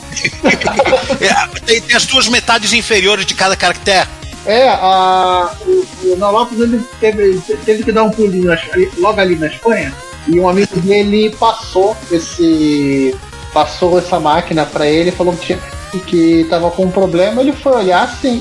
[1.20, 4.08] É, tem, tem as duas metades inferiores de cada caractere.
[4.46, 8.52] é, a, o, o Lopes ele teve, teve que dar um pulinho
[9.00, 9.92] logo ali na Espanha.
[10.28, 13.16] E um amigo dele passou esse.
[13.54, 15.60] Passou essa máquina pra ele, falou que tinha
[16.06, 18.36] que tava com um problema, ele foi olhar assim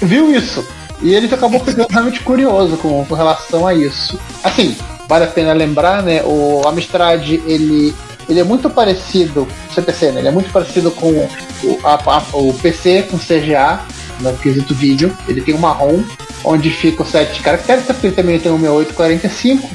[0.00, 0.64] e viu isso.
[1.02, 4.20] E ele acabou ficando realmente curioso com, com relação a isso.
[4.44, 4.76] Assim,
[5.08, 6.22] vale a pena lembrar, né?
[6.24, 7.94] O Amstrad ele,
[8.28, 10.20] ele é muito parecido, o CPC, né?
[10.20, 13.80] Ele é muito parecido com o, a- a- o PC com CGA,
[14.20, 15.16] no quesito vídeo.
[15.28, 16.02] Ele tem uma ROM
[16.44, 19.70] onde fica o set de caracteres, porque ele também tem o 6845.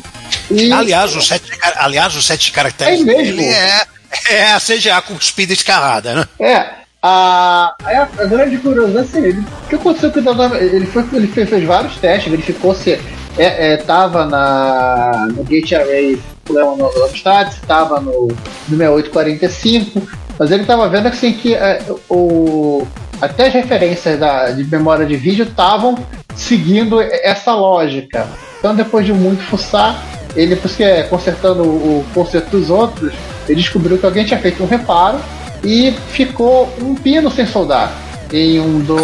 [0.51, 3.41] E Aliás, o sete, car- aliás, o sete caracteres É mesmo?
[3.41, 3.86] é,
[4.30, 6.25] é a CGA cuspida escarrada, né?
[6.39, 6.69] É,
[7.01, 11.05] a, a, grande curiosidade é assim, ele, o que aconteceu com o Dada- Ele, foi,
[11.13, 12.99] ele fez, fez vários testes, verificou se
[13.39, 18.77] é, é, tava na, no Gate Array problema no no Amstrad, se tava no, no
[18.77, 20.01] 6845,
[20.37, 21.79] mas ele tava vendo assim que é,
[22.09, 22.85] o,
[23.21, 25.97] até as referências da, de memória de vídeo estavam
[26.35, 28.27] seguindo essa lógica.
[28.57, 30.03] Então depois de muito fuçar,
[30.35, 33.13] ele, por isso que é, consertando o, o conserto dos outros,
[33.47, 35.19] ele descobriu que alguém tinha feito um reparo
[35.63, 37.91] e ficou um pino sem soldar
[38.31, 38.97] em um do.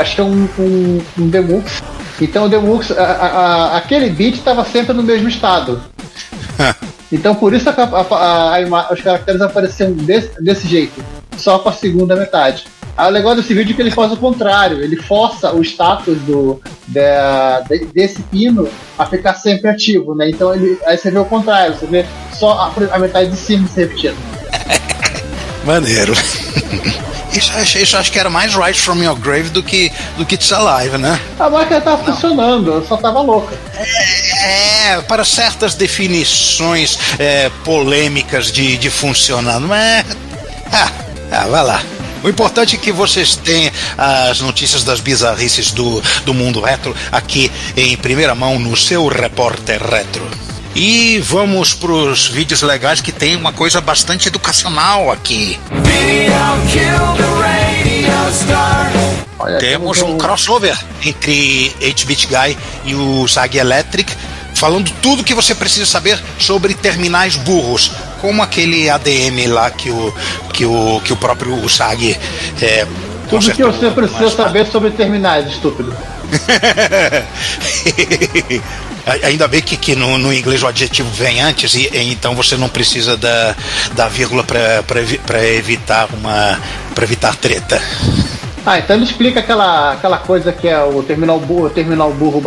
[0.00, 1.82] Acho que é um, um, um Demux.
[2.20, 5.80] Então o Demux, a- a- aquele bit estava sempre no mesmo estado.
[7.10, 11.02] Então por isso a, os caracteres apareciam desse, desse jeito,
[11.38, 12.66] só com a segunda metade.
[12.98, 16.60] O legal desse vídeo é que ele faz o contrário, ele força o status do,
[16.88, 18.68] da- de- desse pino
[18.98, 20.28] a ficar sempre ativo, né?
[20.28, 23.66] Então ele, aí você vê o contrário, você vê só a, a metade de cima
[23.68, 24.16] se repetindo.
[25.64, 26.12] Maneiro.
[27.32, 30.34] Isso, acho- isso acho que era mais Right From Your Grave do que, do que
[30.34, 31.20] It's Alive, né?
[31.38, 33.56] A máquina tava funcionando, eu só tava louca.
[34.44, 40.06] É, para certas definições é, polêmicas de, de funcionando, mas.
[40.72, 40.90] Ah,
[41.32, 41.82] ah, vai lá.
[42.22, 47.50] O importante é que vocês têm as notícias das bizarrices do, do mundo retro aqui
[47.76, 50.26] em primeira mão no seu repórter retro.
[50.74, 55.58] E vamos para os vídeos legais que tem uma coisa bastante educacional aqui.
[59.38, 64.12] Olha, Temos um crossover entre 8-Bit Guy e o Sag Electric,
[64.54, 70.12] falando tudo que você precisa saber sobre terminais burros, como aquele ADM lá que o,
[70.52, 72.18] que o, que o próprio Sag
[72.60, 72.86] é,
[73.30, 75.96] Tudo que você precisa saber sobre terminais, estúpido.
[79.22, 82.56] Ainda bem que, que no, no inglês o adjetivo vem antes, e, e então você
[82.56, 83.56] não precisa da,
[83.94, 86.58] da vírgula para evitar uma
[86.94, 87.80] para evitar treta.
[88.66, 92.42] Ah, então ele explica aquela, aquela coisa que é o terminal burro, terminal burro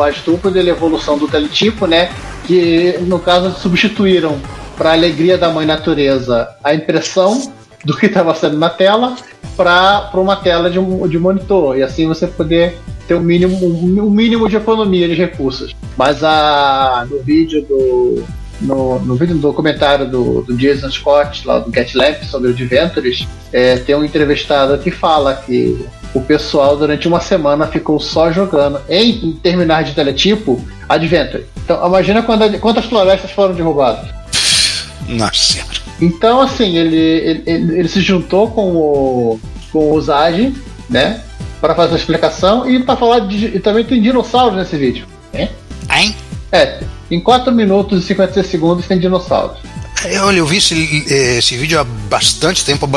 [0.54, 2.12] ele é a evolução do teletipo, né?
[2.46, 4.40] Que no caso substituíram
[4.78, 7.52] para alegria da mãe natureza a impressão
[7.84, 9.16] do que estava sendo na tela
[9.58, 12.78] para uma tela de, de monitor e assim você poder
[13.12, 15.76] ter um mínimo, um, mínimo de economia de recursos.
[15.98, 18.24] Mas a, no vídeo do
[18.62, 22.52] no, no vídeo do documentário do, do Jason Scott, lá do Get Lamp, sobre o
[22.52, 25.84] Adventures, é, tem um entrevistado que fala que
[26.14, 31.46] o pessoal durante uma semana ficou só jogando em, terminais de teletipo Adventure.
[31.66, 34.08] Então imagina quando- quantas florestas foram derrubadas.
[35.10, 35.72] Nossa senhora.
[36.00, 39.40] Então, assim, ele, ele, ele- ele se juntou com o,
[39.72, 40.54] com o Zage,
[40.90, 41.22] né?
[41.62, 43.46] Para fazer a explicação e para falar de.
[43.46, 45.06] E também tem dinossauros nesse vídeo.
[45.32, 45.50] Né?
[45.96, 46.16] Hein?
[46.52, 49.60] É, em 4 minutos e 56 segundos tem dinossauros.
[50.04, 51.06] Eu, olha, eu vi esse,
[51.38, 52.90] esse vídeo há bastante tempo,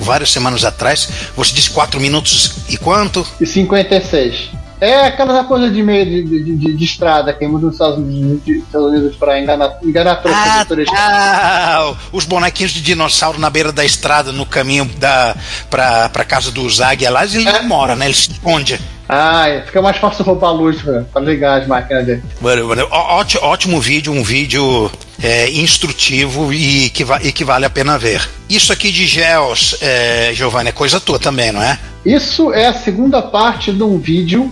[0.00, 1.08] várias semanas atrás.
[1.36, 3.24] Você disse 4 minutos e quanto?
[3.40, 4.50] E 56.
[4.84, 8.58] É aquela coisa de meio de, de, de- de estrada que nos Estados Unidos, de-
[8.58, 11.94] Estados Unidos para enganar, enganar trouxa Ah, tá.
[12.12, 15.36] Os bonequinhos de dinossauro na beira da estrada, no caminho da,
[15.70, 18.06] pra, pra casa do Zag lá, ele não mora, né?
[18.06, 18.80] Ele se esconde.
[19.08, 20.78] Ah, é, fica mais fácil roubar a luz
[21.12, 22.22] pra ligar as máquinas dele.
[22.40, 24.90] Mano, mano, ó- óti- ótimo vídeo, um vídeo
[25.22, 28.26] é, instrutivo e que, va- e que vale a pena ver.
[28.48, 31.78] Isso aqui de gels, é, Giovanni, é coisa tua também, não é?
[32.04, 34.50] Isso é a segunda parte de um vídeo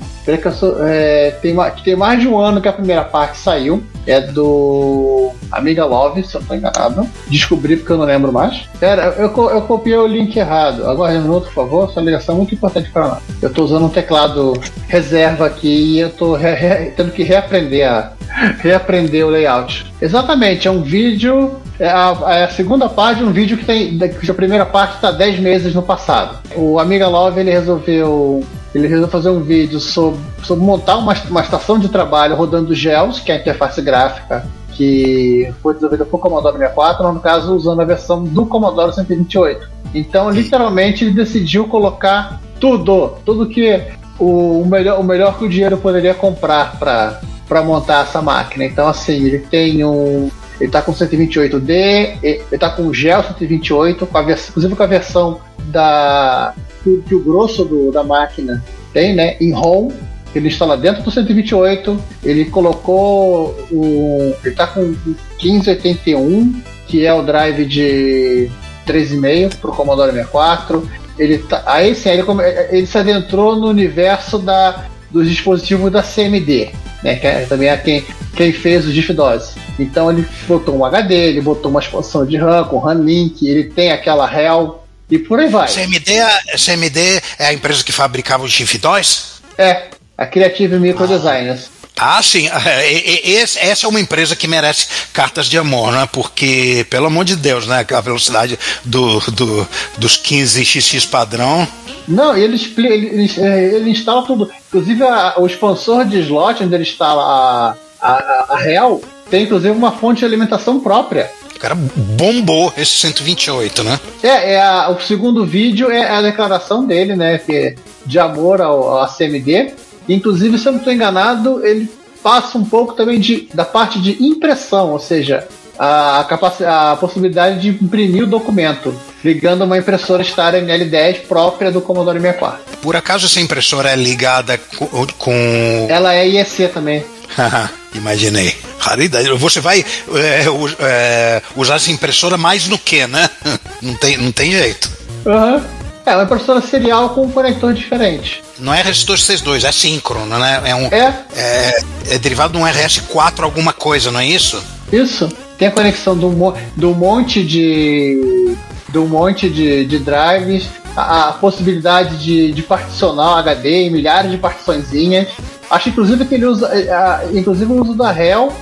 [0.87, 3.83] é, tem, que tem mais de um ano que a primeira parte saiu.
[4.07, 7.07] É do Amiga Love, se eu não tô enganado.
[7.29, 8.63] Descobri porque eu não lembro mais.
[8.81, 10.89] Pera, eu, eu copiei o link errado.
[10.89, 11.89] Agora um minuto, por favor.
[11.91, 13.19] Essa ligação é muito importante para nós.
[13.43, 14.55] Eu tô usando um teclado
[14.89, 18.13] reserva aqui e eu tô re- re- tendo que reaprender a
[18.59, 19.87] reaprender o layout.
[20.01, 21.57] Exatamente, é um vídeo.
[21.79, 23.99] É a, é a segunda parte de um vídeo que tem.
[23.99, 26.39] que a primeira parte está 10 meses no passado.
[26.55, 28.43] O Amiga Love ele resolveu.
[28.75, 33.19] Ele resolveu fazer um vídeo sobre, sobre montar uma, uma estação de trabalho rodando GELS,
[33.21, 37.85] que é a interface gráfica que foi desenvolvida por Commodore 64, no caso usando a
[37.85, 39.69] versão do Commodore 128.
[39.95, 43.83] Então, literalmente, ele decidiu colocar tudo, tudo que
[44.19, 48.65] o, o melhor, o melhor que o dinheiro poderia comprar para montar essa máquina.
[48.65, 50.31] Então, assim, ele tem um.
[50.61, 54.77] Ele tá com 128D, ele ele tá com o Gel 128, com a vers- inclusive
[54.77, 56.55] com a versão da.
[56.83, 58.63] Que, o grosso do- da máquina
[58.93, 59.37] tem, né?
[59.41, 59.91] Em ROM.
[60.35, 61.99] Ele instala dentro do 128.
[62.23, 64.33] Ele colocou o.
[64.45, 64.95] Ele tá com
[65.43, 68.51] 1581, que é o drive de
[68.87, 70.89] 3,5 para o Commodore 64.
[71.19, 72.23] Ele tá, aí sim, ele,
[72.71, 76.71] ele se adentrou no universo da, dos dispositivos da CMD,
[77.03, 77.17] né?
[77.17, 78.05] Que é, também é quem,
[78.35, 79.55] quem fez o DIF-DOS.
[79.79, 83.65] Então ele botou um HD, ele botou uma expansão de RAM com RAM Link, ele
[83.65, 85.69] tem aquela REL e por aí vai.
[85.69, 89.41] CMD, é- CMD é a empresa que fabricava o Chif 2?
[89.59, 91.69] É, a Creative Micro Designers.
[91.99, 92.49] Ah, sim.
[92.65, 96.09] É, essa é uma empresa que merece cartas de amor, né?
[96.11, 97.85] Porque, pelo amor de Deus, né?
[97.95, 101.67] A velocidade do, do- dos 15xx padrão.
[102.09, 104.51] Não, ele, ele, ele, é, ele instala tudo.
[104.69, 109.45] Inclusive a- o expansor de slot onde ele instala a, a, a, a REL tem
[109.45, 111.31] inclusive uma fonte de alimentação própria.
[111.61, 114.01] O cara bombou esse 128, né?
[114.23, 117.37] É, é a- o segundo vídeo é a declaração dele, né?
[117.37, 117.75] Que,
[118.07, 119.75] de amor ao, ao CMD.
[120.09, 121.87] Inclusive, se eu não estou enganado, ele
[122.23, 125.47] passa um pouco também de, da parte de impressão, ou seja,
[125.79, 131.83] a, capaci- a possibilidade de imprimir o documento, ligando uma impressora Star ML10 própria do
[131.83, 132.79] Commodore 64.
[132.81, 135.87] Por acaso essa impressora é ligada co- com.
[135.91, 137.05] Ela é IEC também.
[137.95, 138.57] Imaginei.
[138.79, 139.29] Raridade.
[139.31, 140.45] Você vai é,
[140.81, 143.29] é, usar essa impressora mais no que, né?
[143.83, 144.91] Não tem, não tem jeito.
[145.27, 145.65] Aham.
[146.05, 148.43] É, uma impressora serial com um conector diferente.
[148.59, 150.63] Não é resistor 62, é síncrono, né?
[150.65, 151.83] É, um, É, é,
[152.15, 154.63] é derivado de um RS4 alguma coisa, não é isso?
[154.93, 155.29] isso.
[155.59, 158.57] Tem a conexão do, do monte de.
[158.89, 164.31] do monte de, de drives, a, a possibilidade de, de particionar o HD em milhares
[164.31, 165.29] de partiçõezinhas.
[165.71, 166.67] Acho inclusive que ele usa.
[166.77, 168.53] eh, a- inclusive o uso da REL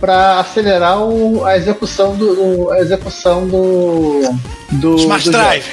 [0.00, 2.34] para acelerar o- a execução do.
[2.34, 4.22] do- a execução do.
[4.72, 5.64] do Smart do Drive.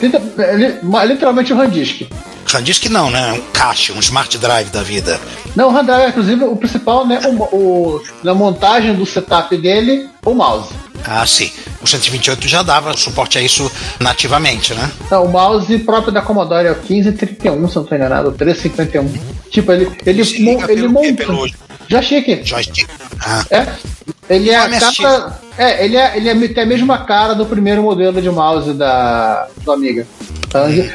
[0.00, 0.18] jogo.
[0.56, 1.56] Li- Literalmente o
[2.52, 2.82] RAM disk.
[2.84, 3.32] Sandisk não, né?
[3.32, 5.20] Um cache, um smart drive da vida.
[5.54, 7.20] Não, o RAM drive, inclusive, o principal, né?
[7.26, 10.70] O, o- na montagem do setup dele, o mouse.
[11.04, 11.50] Ah, sim.
[11.80, 13.70] O 128 já dava suporte a isso
[14.00, 14.90] nativamente, né?
[15.10, 19.08] Não, o mouse próprio da Commodore é o 1531, se não estou enganado, o 1351.
[19.50, 21.24] Tipo, ele, ele, liga ele monta.
[21.88, 22.40] Já achei aqui.
[22.44, 22.88] joystick.
[23.20, 23.66] Ah, É.
[24.28, 25.40] Ele é a cara.
[25.56, 29.48] É, ele é, ele é, tem a mesma cara do primeiro modelo de mouse da,
[29.64, 30.06] do Amiga.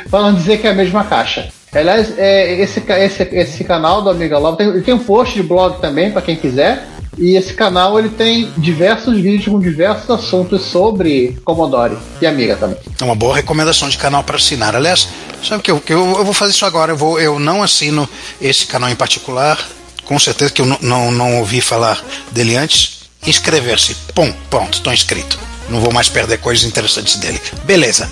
[0.09, 1.49] Pra não, dizer que é a mesma caixa.
[1.73, 5.43] Aliás, é, esse, esse, esse canal do Amiga Love tem, ele tem um post de
[5.43, 6.88] blog também, para quem quiser.
[7.17, 12.77] E esse canal ele tem diversos vídeos com diversos assuntos sobre Commodore e Amiga também.
[12.99, 14.75] é uma boa recomendação de canal para assinar.
[14.75, 15.07] Aliás,
[15.43, 16.91] sabe o que eu, que eu, eu vou fazer isso agora?
[16.91, 18.09] Eu, vou, eu não assino
[18.41, 19.59] esse canal em particular.
[20.05, 22.92] Com certeza que eu não, não, não ouvi falar dele antes.
[23.26, 23.95] Inscrever-se.
[24.13, 25.39] Pum, pronto, estou inscrito.
[25.69, 27.41] Não vou mais perder coisas interessantes dele.
[27.63, 28.11] Beleza.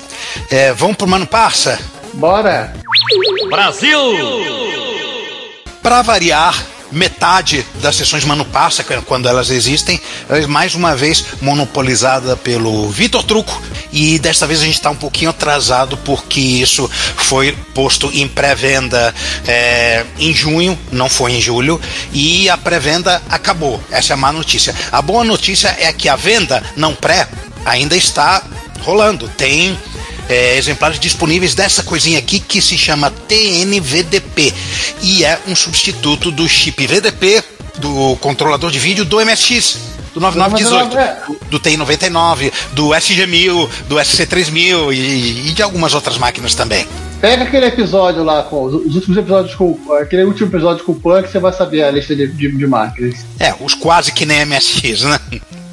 [0.49, 1.80] É, vamos pro Mano Parça?
[2.14, 2.74] Bora!
[5.82, 6.55] Para variar,
[6.92, 13.24] metade das sessões Mano Passa, quando elas existem, é mais uma vez monopolizada pelo Vitor
[13.24, 13.62] Truco.
[13.92, 19.14] E desta vez a gente está um pouquinho atrasado porque isso foi posto em pré-venda
[19.48, 21.80] é, em junho, não foi em julho,
[22.14, 23.82] e a pré-venda acabou.
[23.92, 24.74] Essa é a má notícia.
[24.92, 27.28] A boa notícia é que a venda não pré
[27.66, 28.44] ainda está
[28.82, 29.28] rolando.
[29.30, 29.78] Tem
[30.30, 34.53] é, exemplares disponíveis dessa coisinha aqui que se chama TNVDP
[35.01, 37.43] e é um substituto do chip VDP
[37.78, 39.78] do controlador de vídeo do MSX.
[40.13, 41.17] Do 9918, É.
[41.26, 46.86] do, do TI-99, do SG-1000, do SC-3000 e, e de algumas outras máquinas também.
[47.22, 49.80] Pega aquele episódio lá com os, os últimos episódios com.
[50.01, 53.19] Aquele último episódio com o Punk, você vai saber a lista de, de, de máquinas.
[53.39, 55.19] É, os quase que nem MSX, né?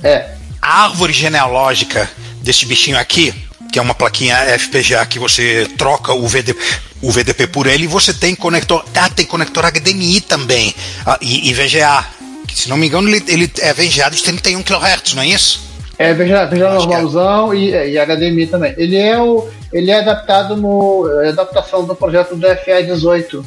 [0.04, 0.34] É.
[0.62, 2.08] A árvore genealógica
[2.40, 3.34] desse bichinho aqui,
[3.78, 6.52] que é uma plaquinha FPGA que você troca o, VD,
[7.00, 8.84] o VDP por ele, e você tem conector.
[8.92, 10.74] Ah, tem conector HDMI também.
[11.06, 12.04] ah, e, e VGA.
[12.48, 15.60] Que, se não me engano, ele, ele é VGA de 31 kHz, não é isso?
[15.96, 16.58] É, Acho que é.
[16.58, 18.74] normalzão e, e HDMI também.
[18.76, 19.48] Ele é o.
[19.72, 21.08] Ele é adaptado no.
[21.22, 23.46] é adaptação do projeto do FA 18.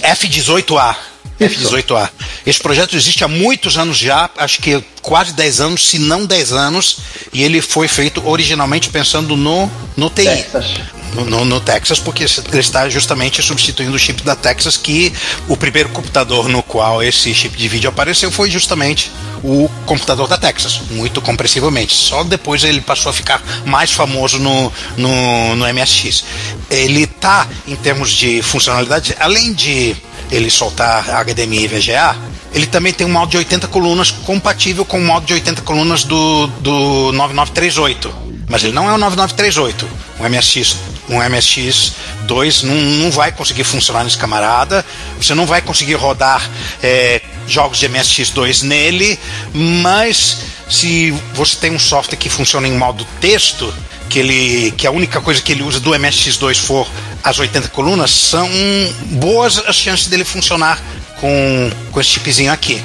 [0.00, 0.96] F18A.
[1.40, 1.68] Isso.
[1.70, 2.08] F18A.
[2.46, 6.52] Esse projeto existe há muitos anos já, acho que quase 10 anos, se não 10
[6.52, 6.98] anos,
[7.32, 10.24] e ele foi feito originalmente pensando no, no TI.
[10.24, 10.66] Texas.
[11.14, 15.10] No, no- no Texas, porque ele está justamente substituindo o chip da Texas, que
[15.48, 19.10] o primeiro computador no qual esse chip de vídeo apareceu foi justamente
[19.42, 21.94] o computador da Texas, muito compreensivelmente.
[21.94, 26.24] Só depois ele passou a ficar mais famoso no, no, no MSX.
[26.70, 29.96] Ele tá, em termos de funcionalidade, além de
[30.30, 32.16] ele soltar HDMI e VGA,
[32.52, 36.04] ele também tem um modo de 80 colunas compatível com o modo de 80 colunas
[36.04, 38.28] do, do 9938.
[38.48, 39.88] Mas ele não é o 9938.
[40.18, 40.76] Um MSX,
[41.08, 44.84] um MSX 2 não, não vai conseguir funcionar nesse camarada.
[45.20, 46.48] Você não vai conseguir rodar
[46.82, 49.18] é, jogos de MSX 2 nele,
[49.52, 53.72] mas se você tem um software que funciona em modo texto,
[54.08, 56.86] que ele que a única coisa que ele usa do MSX2 for
[57.22, 58.48] as 80 colunas, são
[59.12, 60.80] boas as chances dele funcionar
[61.20, 62.82] com, com esse chipzinho aqui.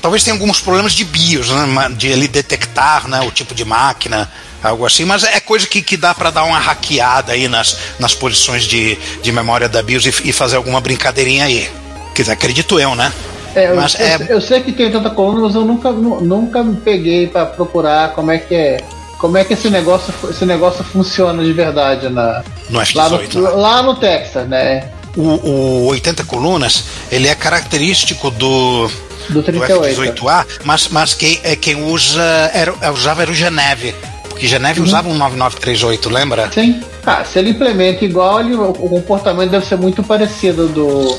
[0.00, 4.30] Talvez tenha alguns problemas de BIOS, né, de ele detectar né, o tipo de máquina,
[4.62, 8.14] algo assim, mas é coisa que, que dá para dar uma hackeada aí nas, nas
[8.14, 11.68] posições de, de memória da BIOS e, e fazer alguma brincadeirinha aí.
[12.14, 13.12] Quer dizer, acredito eu, né?
[13.54, 16.20] É, eu, Mas eu- é- eu sei que tem tanta coluna, mas eu nunca, nu-
[16.20, 18.80] nunca me peguei pra procurar como é que é.
[19.18, 23.34] Como é que esse negócio, esse negócio funciona de verdade na, No lá, no, F18.
[23.34, 23.50] né?
[23.50, 24.88] lá no Texas, né?
[25.16, 28.88] O, o 80 colunas, ele é característico do,
[29.28, 30.00] Do do 38.
[30.00, 32.22] F18A, mas, mas quem, é, quem usa
[32.54, 33.94] era, é, usava era o Geneve.
[34.28, 34.86] Porque Geneve Uhum.
[34.86, 36.48] usava um 9938, lembra?
[36.52, 36.80] Sim.
[37.08, 41.18] Ah, se ele implementa igual, ele- o comportamento deve ser muito parecido do,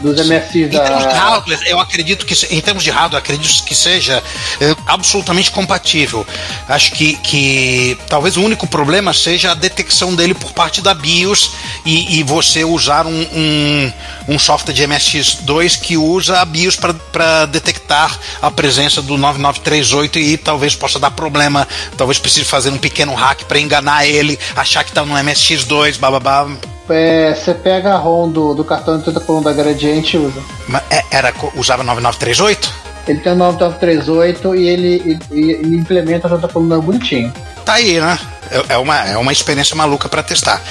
[0.00, 1.12] dos MSX Em termos de da.
[1.12, 4.22] hardware, eu acredito que, em termos de hardware, acredito que seja
[4.60, 6.26] é, absolutamente compatível.
[6.68, 11.52] Acho que, que talvez o único problema seja a detecção dele por parte da BIOS
[11.86, 13.92] e, e você usar um, um,
[14.30, 20.36] um software de MSX2 que usa a BIOS para detectar a presença do 9938 e
[20.36, 21.66] talvez possa dar problema.
[21.96, 26.48] Talvez precise fazer um pequeno hack para enganar ele, achar que está no MSX2, bababá.
[26.88, 30.40] É, você pega a ROM do, do cartão de 80 coluna da Gradiente e usa.
[30.68, 32.72] Mas é- Era, usava 9938?
[33.08, 37.32] Ele tem um 9938 e ele, ele, ele implementa a 80 coluna bonitinho.
[37.64, 38.18] Tá aí, né?
[38.50, 40.62] É- É uma, é uma experiência maluca para testar.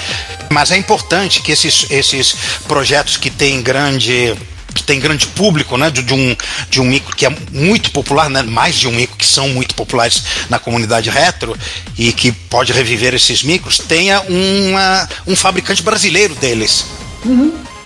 [0.50, 2.34] Mas é importante que esses, esses
[2.68, 4.34] projetos que têm grande
[4.72, 6.36] que tem grande público, né, de, de um
[6.70, 9.74] de um micro que é muito popular, né, mais de um micro que são muito
[9.74, 11.56] populares na comunidade retro
[11.98, 16.84] e que pode reviver esses micros, tenha uma, um fabricante brasileiro deles.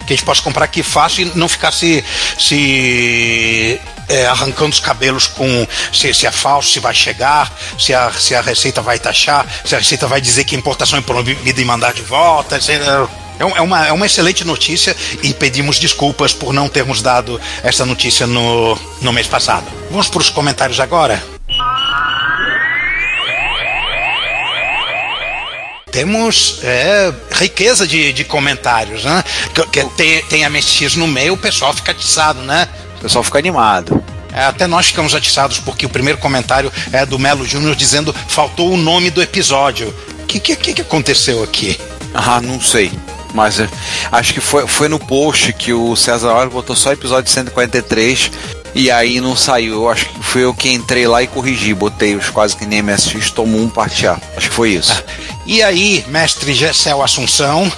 [0.06, 2.04] Que a gente possa comprar aqui fácil e não ficar se,
[2.38, 8.10] se é, arrancando os cabelos com se, se é falso, se vai chegar, se a,
[8.12, 11.60] se a Receita vai taxar, se a Receita vai dizer que a importação é proibida
[11.60, 12.56] e mandar de volta.
[12.56, 17.84] É, é uma, é uma excelente notícia e pedimos desculpas por não termos dado essa
[17.84, 19.66] notícia no, no mês passado.
[19.90, 21.22] Vamos para os comentários agora?
[25.90, 29.22] Temos é, riqueza de, de comentários, né?
[29.54, 32.68] Que, que tem, tem MSX no meio, o pessoal fica atiçado, né?
[33.04, 34.02] O pessoal fica animado.
[34.32, 38.72] É, até nós ficamos atiçados porque o primeiro comentário é do Melo Júnior dizendo faltou
[38.72, 39.94] o nome do episódio.
[40.22, 41.78] O que, que, que aconteceu aqui?
[42.14, 42.90] Ah, não sei.
[43.34, 43.68] Mas é,
[44.10, 48.30] acho que foi, foi no post que o César Hora botou só episódio 143
[48.74, 49.74] e aí não saiu.
[49.74, 51.74] Eu acho que fui eu que entrei lá e corrigi.
[51.74, 54.16] Botei os quase que nem MSX, tomou um parte A.
[54.34, 55.04] Acho que foi isso.
[55.44, 57.70] E aí, mestre Gessel Assunção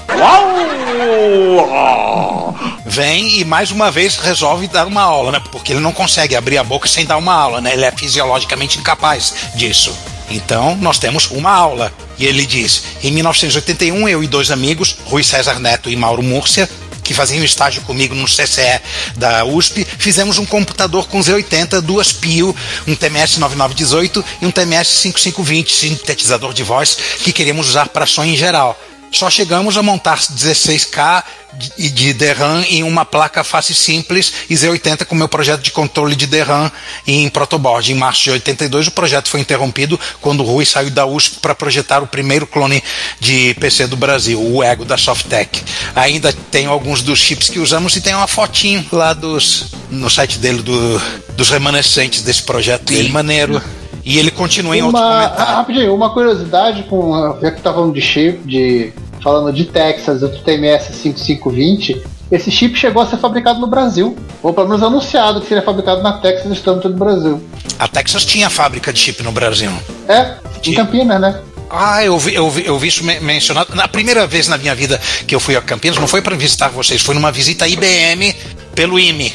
[2.86, 5.42] vem e mais uma vez resolve dar uma aula, né?
[5.50, 7.72] Porque ele não consegue abrir a boca sem dar uma aula, né?
[7.72, 9.92] Ele é fisiologicamente incapaz disso.
[10.30, 11.92] Então, nós temos uma aula.
[12.18, 16.68] E ele diz: em 1981, eu e dois amigos, Rui César Neto e Mauro Múrcia,
[17.02, 18.80] que faziam estágio comigo no CCE
[19.16, 22.54] da USP, fizemos um computador com Z80, duas PIO,
[22.86, 28.24] um TMS 9918 e um TMS 5520, sintetizador de voz, que queríamos usar para som
[28.24, 28.76] em geral.
[29.10, 31.24] Só chegamos a montar 16K
[31.56, 36.14] de, de DRAM em uma placa face simples e Z80 com meu projeto de controle
[36.14, 36.70] de DRAM
[37.06, 37.92] em protoboard.
[37.92, 41.54] Em março de 82 o projeto foi interrompido quando o Rui saiu da USP para
[41.54, 42.82] projetar o primeiro clone
[43.20, 45.62] de PC do Brasil, o Ego da Softtech.
[45.94, 50.38] Ainda tenho alguns dos chips que usamos e tem uma fotinho lá dos no site
[50.38, 51.00] dele do,
[51.36, 53.62] dos remanescentes desse projeto dele, maneiro.
[54.08, 55.54] E ele continua em outro Uma, ah, comentário.
[55.56, 57.36] rapidinho, uma curiosidade com.
[57.42, 58.92] Já que tá falando de chip, de.
[59.20, 62.00] Falando de Texas, do TMS 5520,
[62.30, 64.16] esse chip chegou a ser fabricado no Brasil.
[64.40, 67.42] Ou pelo menos anunciado que seria fabricado na Texas estando no Brasil.
[67.78, 69.70] A Texas tinha fábrica de chip no Brasil.
[70.06, 70.76] É, em Tinha.
[70.76, 71.40] Campinas, né?
[71.68, 73.74] Ah, eu vi, eu vi, eu vi isso men- mencionado.
[73.74, 76.68] Na primeira vez na minha vida que eu fui a Campinas, não foi para visitar
[76.68, 78.32] vocês, foi numa visita à IBM
[78.76, 79.34] pelo IME.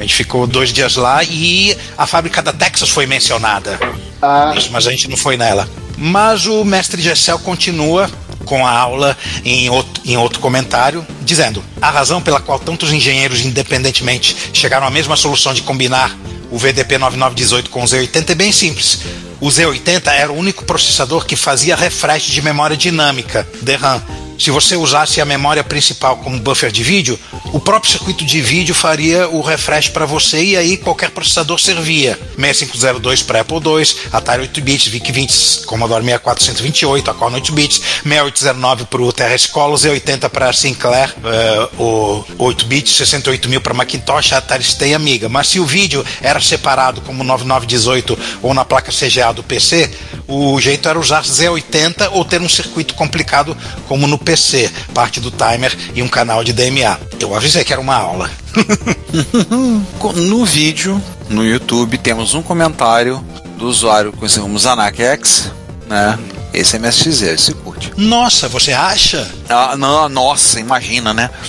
[0.00, 3.78] A gente ficou dois dias lá e a fábrica da Texas foi mencionada.
[4.22, 5.68] Ah, mas a gente não foi nela.
[5.98, 8.10] Mas o mestre Gessel continua
[8.46, 13.44] com a aula em outro, em outro comentário, dizendo: a razão pela qual tantos engenheiros
[13.44, 16.16] independentemente chegaram à mesma solução de combinar
[16.50, 19.00] o VDP 9918 com o Z80 é bem simples.
[19.40, 24.02] O Z80 era o único processador que fazia refresh de memória dinâmica, DRAM.
[24.40, 27.18] Se você usasse a memória principal como buffer de vídeo,
[27.52, 32.18] o próprio circuito de vídeo faria o refresh para você e aí qualquer processador servia.
[32.38, 38.86] 6502 para Apple II, Atari 8 bits, VIC-20, Commodore 64 128, Acorn 8 bits, 6809
[38.86, 44.64] para o Terra Escola, Z80 para Sinclair, eh, o 8 bits, 68000 para Macintosh, Atari
[44.64, 45.28] ST e Amiga.
[45.28, 49.90] Mas se o vídeo era separado como 9918 ou na placa CGA do PC,
[50.28, 53.56] o jeito era usar Z80 ou ter um circuito complicado
[53.88, 56.98] como no PC, parte do timer e um canal de DMA.
[57.18, 58.30] Eu avisei que era uma aula.
[60.14, 63.24] No vídeo, no YouTube, temos um comentário
[63.56, 65.50] do usuário que conhecemos Anakex,
[65.88, 66.18] né?
[66.52, 67.92] Esse é MSX, esse curte.
[67.96, 69.30] Nossa, você acha?
[69.48, 71.30] Ah, não, nossa, imagina, né?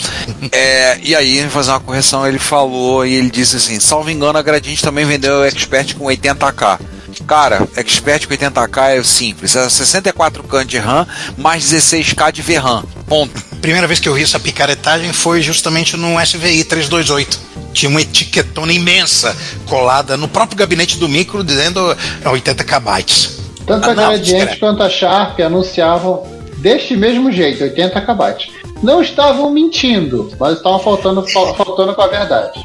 [0.52, 4.42] É, e aí, fazer uma correção, ele falou e ele disse assim: salvo engano, a
[4.42, 6.80] Gradiente também vendeu o Expert com 80k.
[7.28, 11.08] Cara, Expert com 80k é simples: é 64k de RAM
[11.38, 12.84] mais 16k de VRAM.
[13.08, 13.42] Ponto.
[13.62, 17.40] Primeira vez que eu vi essa picaretagem foi justamente no SVI 328.
[17.74, 23.38] Tinha uma etiquetona imensa colada no próprio gabinete do micro dizendo é 80 kbytes.
[23.66, 24.60] Tanto Ah, a Gradiente escreve.
[24.60, 26.24] quanto a Sharp anunciavam
[26.58, 28.52] deste mesmo jeito, 80 KB.
[28.84, 32.60] Não estavam mentindo, mas estavam faltando, fal- faltando com a verdade.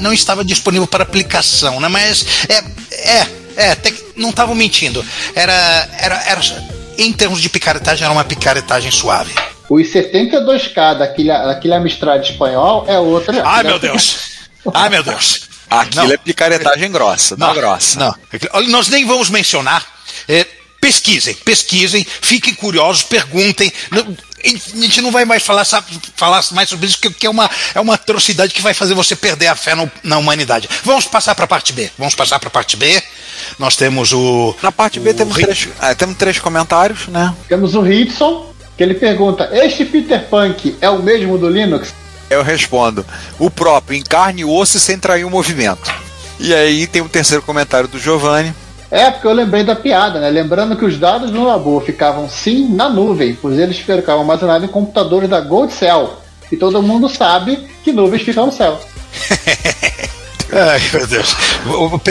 [0.00, 1.88] Não estava disponível para aplicação, né?
[1.88, 2.64] Mas é,
[3.20, 3.26] é,
[3.56, 5.04] é, até que não estavam mentindo.
[5.34, 5.52] Era,
[5.98, 6.40] era, era,
[6.98, 9.32] em termos de picaretagem, era uma picaretagem suave.
[9.68, 13.42] Os 72K daquele, daquele Amstrad espanhol é outra.
[13.46, 14.16] Ai meu Deus!
[14.72, 15.48] Ai meu Deus!
[15.70, 16.12] Aquilo Não.
[16.12, 17.98] é picaretagem grossa, tá grossa.
[17.98, 18.14] Não,
[18.52, 19.84] Olha, nós nem vamos mencionar.
[20.28, 20.46] É,
[20.80, 23.72] pesquisem, pesquisem, fiquem curiosos, perguntem.
[23.90, 24.48] Não- a
[24.82, 27.94] gente não vai mais falar, sabe, falar mais sobre isso, porque é uma, é uma
[27.94, 30.68] atrocidade que vai fazer você perder a fé no- na humanidade.
[30.84, 31.90] Vamos passar para a parte B.
[31.96, 33.02] Vamos passar para a parte B.
[33.58, 34.54] Nós temos o.
[34.62, 37.32] Na parte B temos Rick- três, é, temos três comentários, né?
[37.48, 38.46] Temos o Hudson,
[38.76, 41.94] que ele pergunta: Este Peter Punk é o mesmo do Linux?
[42.28, 43.04] Eu respondo:
[43.38, 45.92] o próprio, em carne e osso e sem trair o movimento.
[46.40, 48.52] E aí tem o terceiro comentário do Giovanni.
[48.90, 50.30] É, porque eu lembrei da piada, né?
[50.30, 54.70] Lembrando que os dados no labor ficavam sim na nuvem, pois eles ficavam armazenados em
[54.70, 56.10] computadores da Gold Cell.
[56.50, 58.80] E todo mundo sabe que nuvens ficam no céu.
[60.54, 61.34] Ai, meu Deus.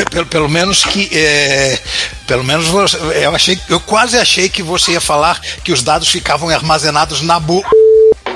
[0.10, 1.10] Pelo, pelo menos que.
[1.14, 1.80] é,
[2.28, 3.58] pelo menos você- eu achei.
[3.70, 7.64] Eu quase achei que você ia falar que os dados ficavam armazenados na bu.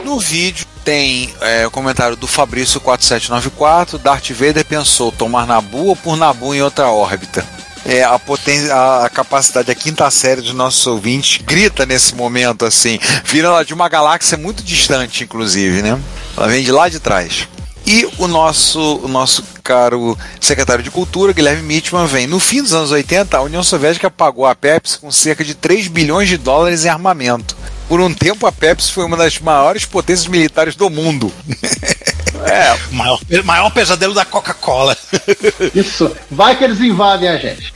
[0.06, 3.98] No vídeo tem é, o comentário do Fabrício 4794.
[3.98, 7.46] Darth Vader pensou tomar Nabu ou por Nabu em outra órbita.
[7.86, 12.66] É, a, poten a, a capacidade da quinta série dos nossos ouvintes grita nesse momento
[12.66, 13.00] assim.
[13.26, 16.00] Vira ela de uma galáxia muito distante, inclusive, né?
[16.38, 17.48] Ela vem de lá de trás.
[17.88, 22.28] E o nosso, o nosso caro secretário de Cultura, Guilherme Mitchman, vem.
[22.28, 25.88] No fim dos anos 80, a União Soviética pagou a Pepsi com cerca de 3
[25.88, 27.56] bilhões de dólares em armamento.
[27.88, 31.32] Por um tempo, a Pepsi foi uma das maiores potências militares do mundo.
[32.46, 34.98] é, Maior, maior pesadelo da Coca-Cola.
[35.74, 36.14] Isso.
[36.30, 37.72] Vai que eles invadem a gente.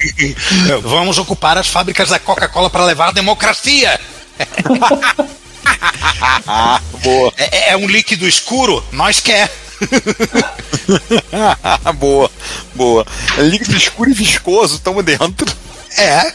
[0.83, 3.97] Vamos ocupar as fábricas da Coca-Cola para levar a democracia.
[7.01, 8.83] boa, É, é um líquido escuro?
[8.91, 9.49] Nós quer.
[11.95, 12.29] boa,
[12.75, 13.05] boa.
[13.37, 15.51] É líquido escuro e viscoso, estamos dentro.
[15.97, 16.33] É.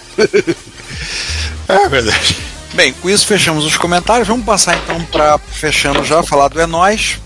[1.91, 2.35] Meu Deus.
[2.75, 4.29] Bem, com isso fechamos os comentários.
[4.29, 7.19] Vamos passar então para fechando já, falar do É Nós.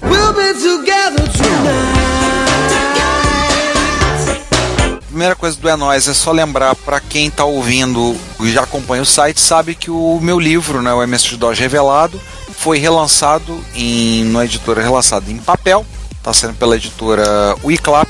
[5.09, 9.03] Primeira coisa do É Nós é só lembrar para quem está ouvindo e já acompanha
[9.03, 12.21] o site, sabe que o meu livro, né, o MS-DOS Revelado,
[12.57, 15.85] foi relançado em uma editora relançado em papel,
[16.21, 18.09] está sendo pela editora Wiclap.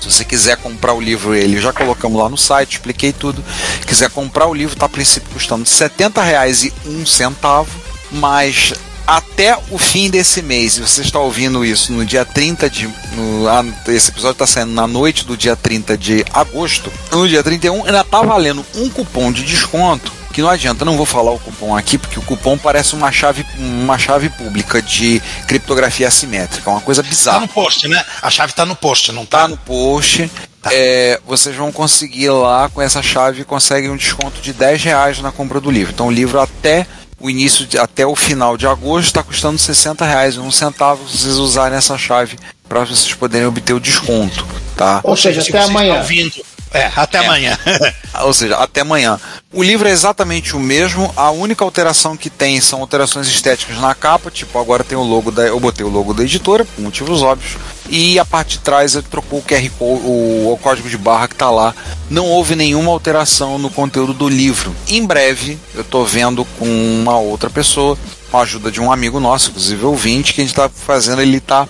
[0.00, 3.44] Se você quiser comprar o livro, ele já colocamos lá no site, expliquei tudo.
[3.86, 7.66] Quiser comprar o livro, está a princípio custando R$ 70,01,
[8.12, 8.72] mas
[9.08, 12.86] até o fim desse mês, e você está ouvindo isso no dia 30 de.
[13.14, 16.92] No, ah, esse episódio está saindo na noite do dia 30 de agosto.
[17.10, 20.17] No dia 31 ainda está valendo um cupom de desconto.
[20.38, 23.44] Que não adianta, não vou falar o cupom aqui, porque o cupom parece uma chave,
[23.58, 27.40] uma chave pública de criptografia assimétrica, uma coisa Tá bizarra.
[27.40, 28.04] no post, né?
[28.22, 29.38] A chave tá no post, não tá?
[29.40, 30.30] Tá no post.
[30.70, 35.32] É, vocês vão conseguir lá com essa chave conseguem um desconto de 10 reais na
[35.32, 35.92] compra do livro.
[35.92, 36.86] Então o livro até
[37.18, 41.08] o início de- até o final de agosto está custando 60 reais e um centavo
[41.08, 45.00] se vocês usarem essa chave para vocês poderem obter o desconto, tá?
[45.02, 45.96] Ou seja, se até amanhã.
[45.96, 47.58] ouvindo- É, até amanhã.
[48.22, 49.18] Ou seja, até amanhã.
[49.52, 53.94] O livro é exatamente o mesmo, a única alteração que tem são alterações estéticas na
[53.94, 55.42] capa, tipo, agora tem o logo da.
[55.46, 57.56] Eu botei o logo da editora, por motivos óbvios.
[57.88, 61.26] E a parte de trás eu trocou o QR Code, o, o código de barra
[61.26, 61.74] que está lá.
[62.10, 64.74] Não houve nenhuma alteração no conteúdo do livro.
[64.88, 67.96] Em breve, eu estou vendo com uma outra pessoa,
[68.30, 71.38] com a ajuda de um amigo nosso, inclusive ouvinte, que a gente está fazendo, ele
[71.38, 71.66] está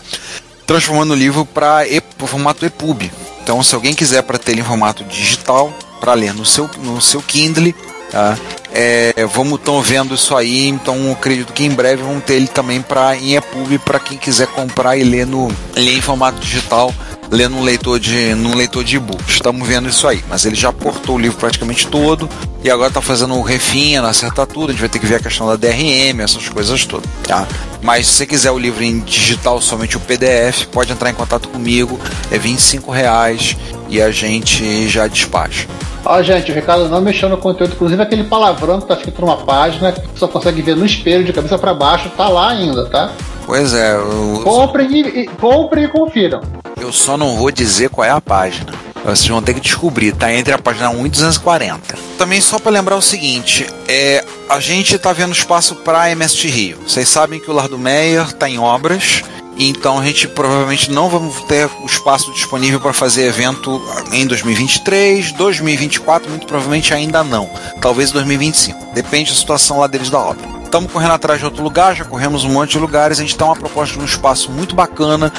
[0.67, 1.85] transformando o livro para
[2.21, 3.11] o formato EPUB.
[3.49, 7.01] Então, se alguém quiser para ter ele em formato digital, para ler no seu, no
[7.01, 7.75] seu Kindle,
[8.11, 8.37] tá?
[8.71, 12.83] É, vamos estão vendo isso aí, então acredito que em breve vamos ter ele também
[12.83, 16.93] para em EPUB para quem quiser comprar e ler no ler em formato digital,
[17.31, 19.23] ler num leitor de num leitor de e-book.
[19.29, 22.29] Estamos vendo isso aí, mas ele já portou o livro praticamente todo
[22.63, 24.71] e agora está fazendo o refino, acertar tudo.
[24.71, 27.47] A gente vai ter que ver a questão da DRM, essas coisas todas, tá?
[27.83, 31.49] Mas se você quiser o livro em digital, somente o PDF, pode entrar em contato
[31.49, 31.99] comigo.
[32.31, 33.57] É 25 reais
[33.89, 35.67] e a gente já despacha.
[36.05, 39.37] Ó, gente, o Ricardo não mexeu no conteúdo, inclusive aquele palavrão que tá escrito numa
[39.37, 43.13] página que só consegue ver no espelho de cabeça para baixo, tá lá ainda, tá?
[43.45, 46.41] Pois é, eu, Comprem e, e- comprem e confiram.
[46.81, 48.73] Eu só não vou dizer qual é a página.
[49.05, 51.99] Vocês vão ter que descobrir, tá entre a página 1 e 240.
[52.19, 56.79] Também só para lembrar o seguinte, é, a gente tá vendo espaço para MST Rio.
[56.87, 59.23] Vocês sabem que o Lardo Meyer tá em obras,
[59.57, 63.81] então a gente provavelmente não vamos ter o espaço disponível para fazer evento
[64.13, 67.49] em 2023, 2024, muito provavelmente ainda não.
[67.81, 68.95] Talvez 2025.
[68.95, 70.58] Depende da situação lá deles da obra.
[70.69, 73.19] Estamos correndo atrás de outro lugar, já corremos um monte de lugares.
[73.19, 75.33] A gente tem uma proposta de um espaço muito bacana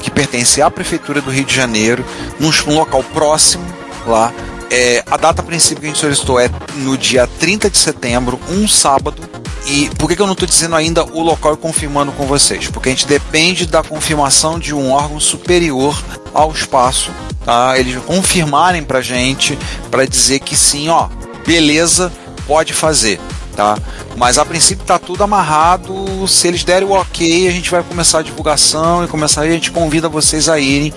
[0.00, 2.02] que pertence à Prefeitura do Rio de Janeiro,
[2.40, 3.62] num, num local próximo
[4.06, 4.32] lá.
[4.70, 8.40] É, a data a princípio que a gente solicitou é no dia 30 de setembro,
[8.48, 9.22] um sábado.
[9.66, 12.68] E por que, que eu não estou dizendo ainda o local e confirmando com vocês?
[12.68, 15.94] Porque a gente depende da confirmação de um órgão superior
[16.32, 17.12] ao espaço,
[17.44, 17.78] tá?
[17.78, 19.58] Eles confirmarem pra gente
[19.90, 21.10] para dizer que sim, ó,
[21.46, 22.10] beleza,
[22.46, 23.20] pode fazer,
[23.58, 23.76] tá?
[24.16, 26.28] Mas a princípio tá tudo amarrado.
[26.28, 29.72] Se eles derem o ok, a gente vai começar a divulgação e começar a gente
[29.72, 30.94] convida vocês a irem.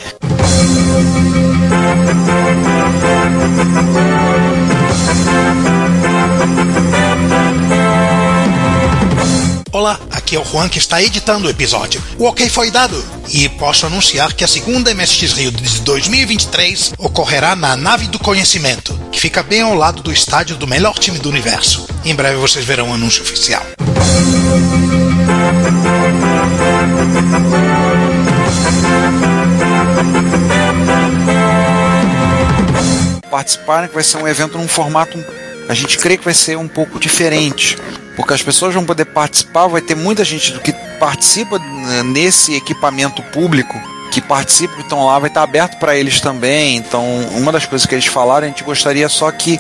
[9.74, 12.04] Olá, aqui é o Juan que está editando o episódio.
[12.20, 17.56] O ok foi dado e posso anunciar que a segunda MSX Rio de 2023 ocorrerá
[17.56, 21.30] na Nave do Conhecimento, que fica bem ao lado do estádio do melhor time do
[21.30, 21.88] universo.
[22.04, 23.64] Em breve vocês verão o anúncio oficial.
[33.32, 35.18] participarem, que vai ser um evento num formato,
[35.68, 37.78] a gente crê que vai ser um pouco diferente,
[38.16, 42.56] porque as pessoas vão poder participar, vai ter muita gente do que participa né, nesse
[42.56, 43.80] equipamento público,
[44.12, 46.76] que participa, que estão lá, vai estar aberto para eles também.
[46.76, 49.60] Então, uma das coisas que eles falaram, a gente gostaria só que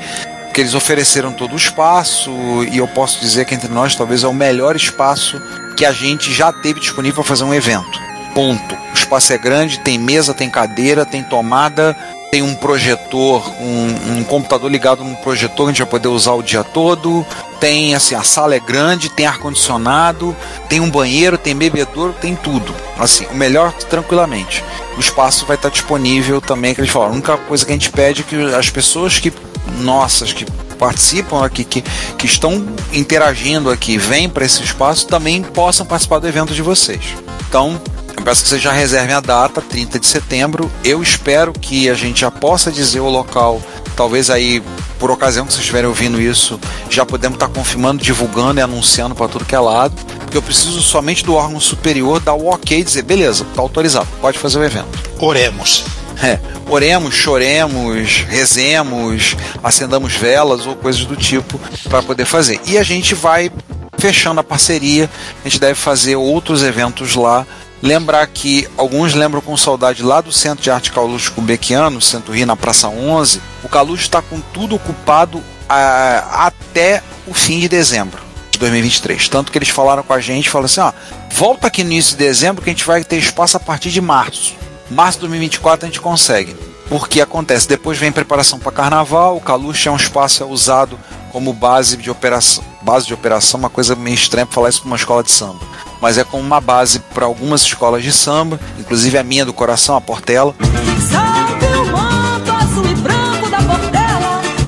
[0.53, 2.29] que eles ofereceram todo o espaço
[2.69, 5.41] e eu posso dizer que entre nós talvez é o melhor espaço
[5.77, 7.99] que a gente já teve disponível para fazer um evento.
[8.35, 8.75] Ponto.
[8.75, 11.95] O espaço é grande, tem mesa, tem cadeira, tem tomada,
[12.31, 16.31] tem um projetor, um, um computador ligado num projetor que a gente vai poder usar
[16.31, 17.25] o dia todo.
[17.59, 20.35] Tem assim, a sala é grande, tem ar condicionado,
[20.69, 22.73] tem um banheiro, tem bebedouro, tem tudo.
[22.97, 24.63] Assim, o melhor tranquilamente.
[24.95, 27.11] O espaço vai estar disponível também, que eles falaram.
[27.11, 29.33] A única coisa que a gente pede é que as pessoas que
[29.81, 30.45] nossas que
[30.79, 31.83] participam aqui, que,
[32.17, 37.01] que estão interagindo aqui, vêm para esse espaço, também possam participar do evento de vocês.
[37.47, 37.79] Então,
[38.21, 40.71] eu peço que vocês já reservem a data, 30 de setembro.
[40.83, 43.59] Eu espero que a gente já possa dizer o local,
[43.95, 44.61] talvez aí,
[44.99, 49.27] por ocasião que vocês estiverem ouvindo isso, já podemos estar confirmando, divulgando e anunciando para
[49.27, 49.95] tudo que é lado.
[50.19, 54.07] Porque eu preciso somente do órgão superior dar o ok e dizer, beleza, está autorizado,
[54.21, 54.99] pode fazer o evento.
[55.17, 55.83] Oremos.
[56.21, 56.39] É,
[56.69, 62.61] oremos, choremos, rezemos, acendamos velas ou coisas do tipo para poder fazer.
[62.67, 63.51] E a gente vai
[63.97, 65.09] fechando a parceria,
[65.43, 67.47] a gente deve fazer outros eventos lá.
[67.81, 72.45] Lembrar que alguns lembram com saudade lá do Centro de Arte Calucho Kubekiano, Centro Rio,
[72.45, 73.41] na Praça 11.
[73.63, 78.21] O Calucho está com tudo ocupado a, até o fim de dezembro
[78.51, 79.29] de 2023.
[79.29, 80.91] Tanto que eles falaram com a gente, falaram assim, ó,
[81.33, 83.99] volta aqui no início de dezembro que a gente vai ter espaço a partir de
[84.01, 84.53] março.
[84.89, 86.55] Março de 2024 a gente consegue.
[86.87, 90.99] Porque acontece, depois vem preparação para carnaval, o Caluche é um espaço usado
[91.31, 94.87] como base de operação, base de operação, uma coisa meio estranha para falar isso para
[94.87, 95.61] uma escola de samba,
[96.01, 99.95] mas é como uma base para algumas escolas de samba, inclusive a minha do coração,
[99.95, 100.55] a Portela.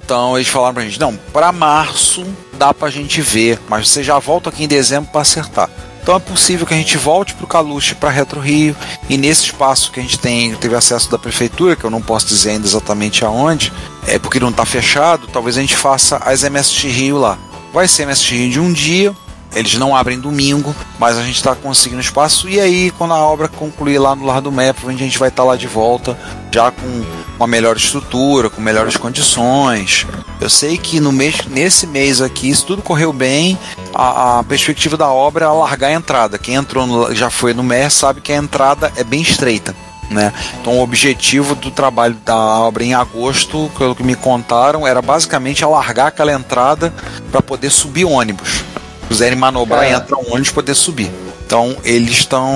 [0.03, 2.23] Então eles falaram pra gente, não, para março
[2.53, 5.69] dá pra gente ver, mas você já volta aqui em dezembro para acertar.
[6.03, 8.75] Então é possível que a gente volte para o Caluche, para Retro Rio,
[9.09, 12.27] e nesse espaço que a gente tem, teve acesso da prefeitura, que eu não posso
[12.27, 13.71] dizer ainda exatamente aonde,
[14.05, 17.37] é porque não está fechado, talvez a gente faça as MST Rio lá.
[17.73, 19.15] Vai ser MST Rio de um dia,
[19.55, 22.49] eles não abrem domingo, mas a gente está conseguindo espaço.
[22.49, 25.43] E aí, quando a obra concluir lá no Lar do Mé, a gente vai estar
[25.43, 26.17] tá lá de volta,
[26.51, 27.03] já com
[27.37, 30.05] uma melhor estrutura, com melhores condições.
[30.39, 33.57] Eu sei que no mês, nesse mês aqui, se tudo correu bem,
[33.93, 36.37] a, a perspectiva da obra é alargar a entrada.
[36.37, 39.75] Quem entrou no, já foi no MER sabe que a entrada é bem estreita.
[40.09, 40.33] Né?
[40.61, 45.63] Então, o objetivo do trabalho da obra em agosto, pelo que me contaram, era basicamente
[45.63, 46.93] alargar aquela entrada
[47.31, 48.63] para poder subir ônibus
[49.13, 49.91] quiserem manobrar, é.
[49.91, 51.11] entra um ônibus poder subir.
[51.45, 52.49] Então eles estão.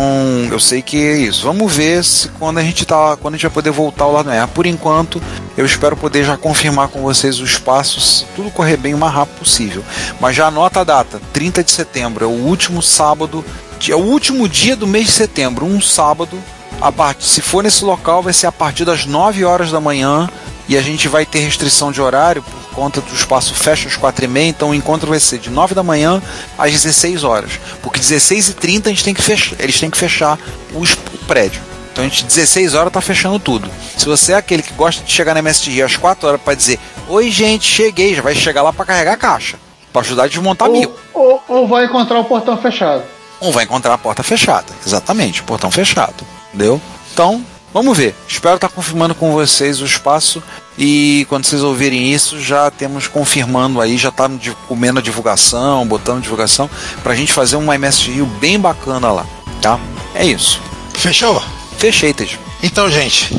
[0.49, 1.43] Eu sei que é isso.
[1.43, 3.15] Vamos ver se quando a gente tá.
[3.15, 5.21] Quando a gente vai poder voltar ao lado do Por enquanto,
[5.55, 9.37] eu espero poder já confirmar com vocês os passos, tudo correr bem o mais rápido
[9.37, 9.83] possível.
[10.19, 13.45] Mas já anota a data, 30 de setembro, é o último sábado,
[13.87, 16.37] é o último dia do mês de setembro, um sábado.
[16.79, 20.29] A parte, se for nesse local, vai ser a partir das 9 horas da manhã
[20.67, 24.25] e a gente vai ter restrição de horário por conta do espaço fecha às 4
[24.25, 26.21] e meia, então o encontro vai ser de 9 da manhã
[26.57, 27.51] às 16 horas.
[27.81, 30.37] Porque 16 e 30 a gente tem que fechar, eles têm que fechar
[30.73, 31.61] o, o prédio.
[31.91, 33.69] Então a gente 16 horas tá fechando tudo.
[33.97, 36.79] Se você é aquele que gosta de chegar na MSG às 4 horas para dizer:
[37.07, 39.57] "Oi, gente, cheguei", já vai chegar lá para carregar a caixa,
[39.91, 40.95] para ajudar a desmontar ou, mil.
[41.13, 43.03] Ou, ou vai encontrar o portão fechado.
[43.39, 44.65] Ou vai encontrar a porta fechada.
[44.85, 46.25] Exatamente, o portão fechado.
[46.53, 46.81] Entendeu?
[47.13, 47.43] Então,
[47.77, 48.15] Vamos ver.
[48.27, 50.41] Espero estar confirmando com vocês o espaço
[50.75, 54.27] e quando vocês ouvirem isso, já temos confirmando aí, já está
[54.67, 56.67] comendo a divulgação, botando divulgação,
[57.03, 59.27] para a gente fazer uma MS Rio bem bacana lá,
[59.61, 59.79] tá?
[60.15, 60.59] É isso.
[60.95, 61.39] Fechou?
[61.77, 62.39] Fechei, Tej.
[62.63, 63.37] Então, gente,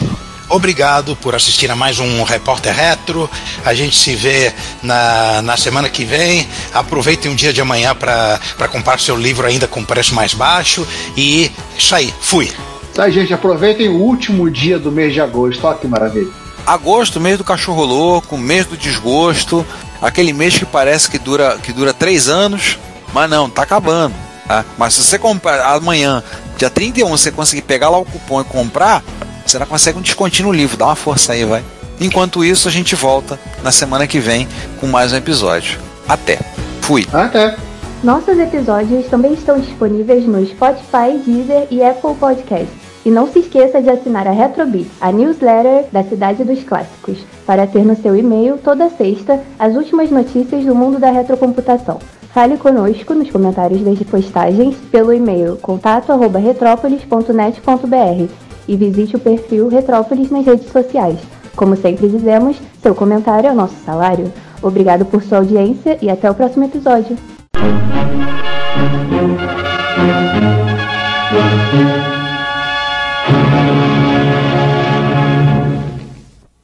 [0.48, 3.28] obrigado por assistir a mais um Repórter Retro.
[3.64, 6.48] A gente se vê na, na semana que vem.
[6.72, 10.86] Aproveitem um dia de amanhã para comprar seu livro ainda com preço mais baixo.
[11.16, 12.52] E isso aí, fui.
[12.98, 15.64] Tá, gente, aproveitem o último dia do mês de agosto.
[15.64, 16.32] Olha que maravilha.
[16.66, 19.64] Agosto, mês do cachorro louco, mês do desgosto,
[20.02, 22.76] aquele mês que parece que dura, que dura três anos,
[23.14, 24.12] mas não, tá acabando.
[24.48, 24.64] Tá?
[24.76, 26.24] Mas se você comprar amanhã,
[26.56, 29.04] dia 31, você conseguir pegar lá o cupom e comprar,
[29.46, 30.76] você consegue um descontinho no livro.
[30.76, 31.62] Dá uma força aí, vai.
[32.00, 34.48] Enquanto isso, a gente volta na semana que vem
[34.80, 35.78] com mais um episódio.
[36.08, 36.40] Até.
[36.80, 37.06] Fui.
[37.12, 37.56] Até.
[38.02, 42.77] Nossos episódios também estão disponíveis no Spotify, Deezer e Apple Podcasts.
[43.08, 47.16] E não se esqueça de assinar a Retrobit, a newsletter da Cidade dos Clássicos,
[47.46, 51.98] para ter no seu e-mail toda sexta as últimas notícias do mundo da retrocomputação.
[52.34, 58.30] Fale conosco nos comentários das postagens pelo e-mail contato@retropolis.net.br
[58.68, 61.18] e visite o perfil Retrópolis nas redes sociais.
[61.56, 64.30] Como sempre dizemos, seu comentário é o nosso salário.
[64.60, 67.16] Obrigado por sua audiência e até o próximo episódio.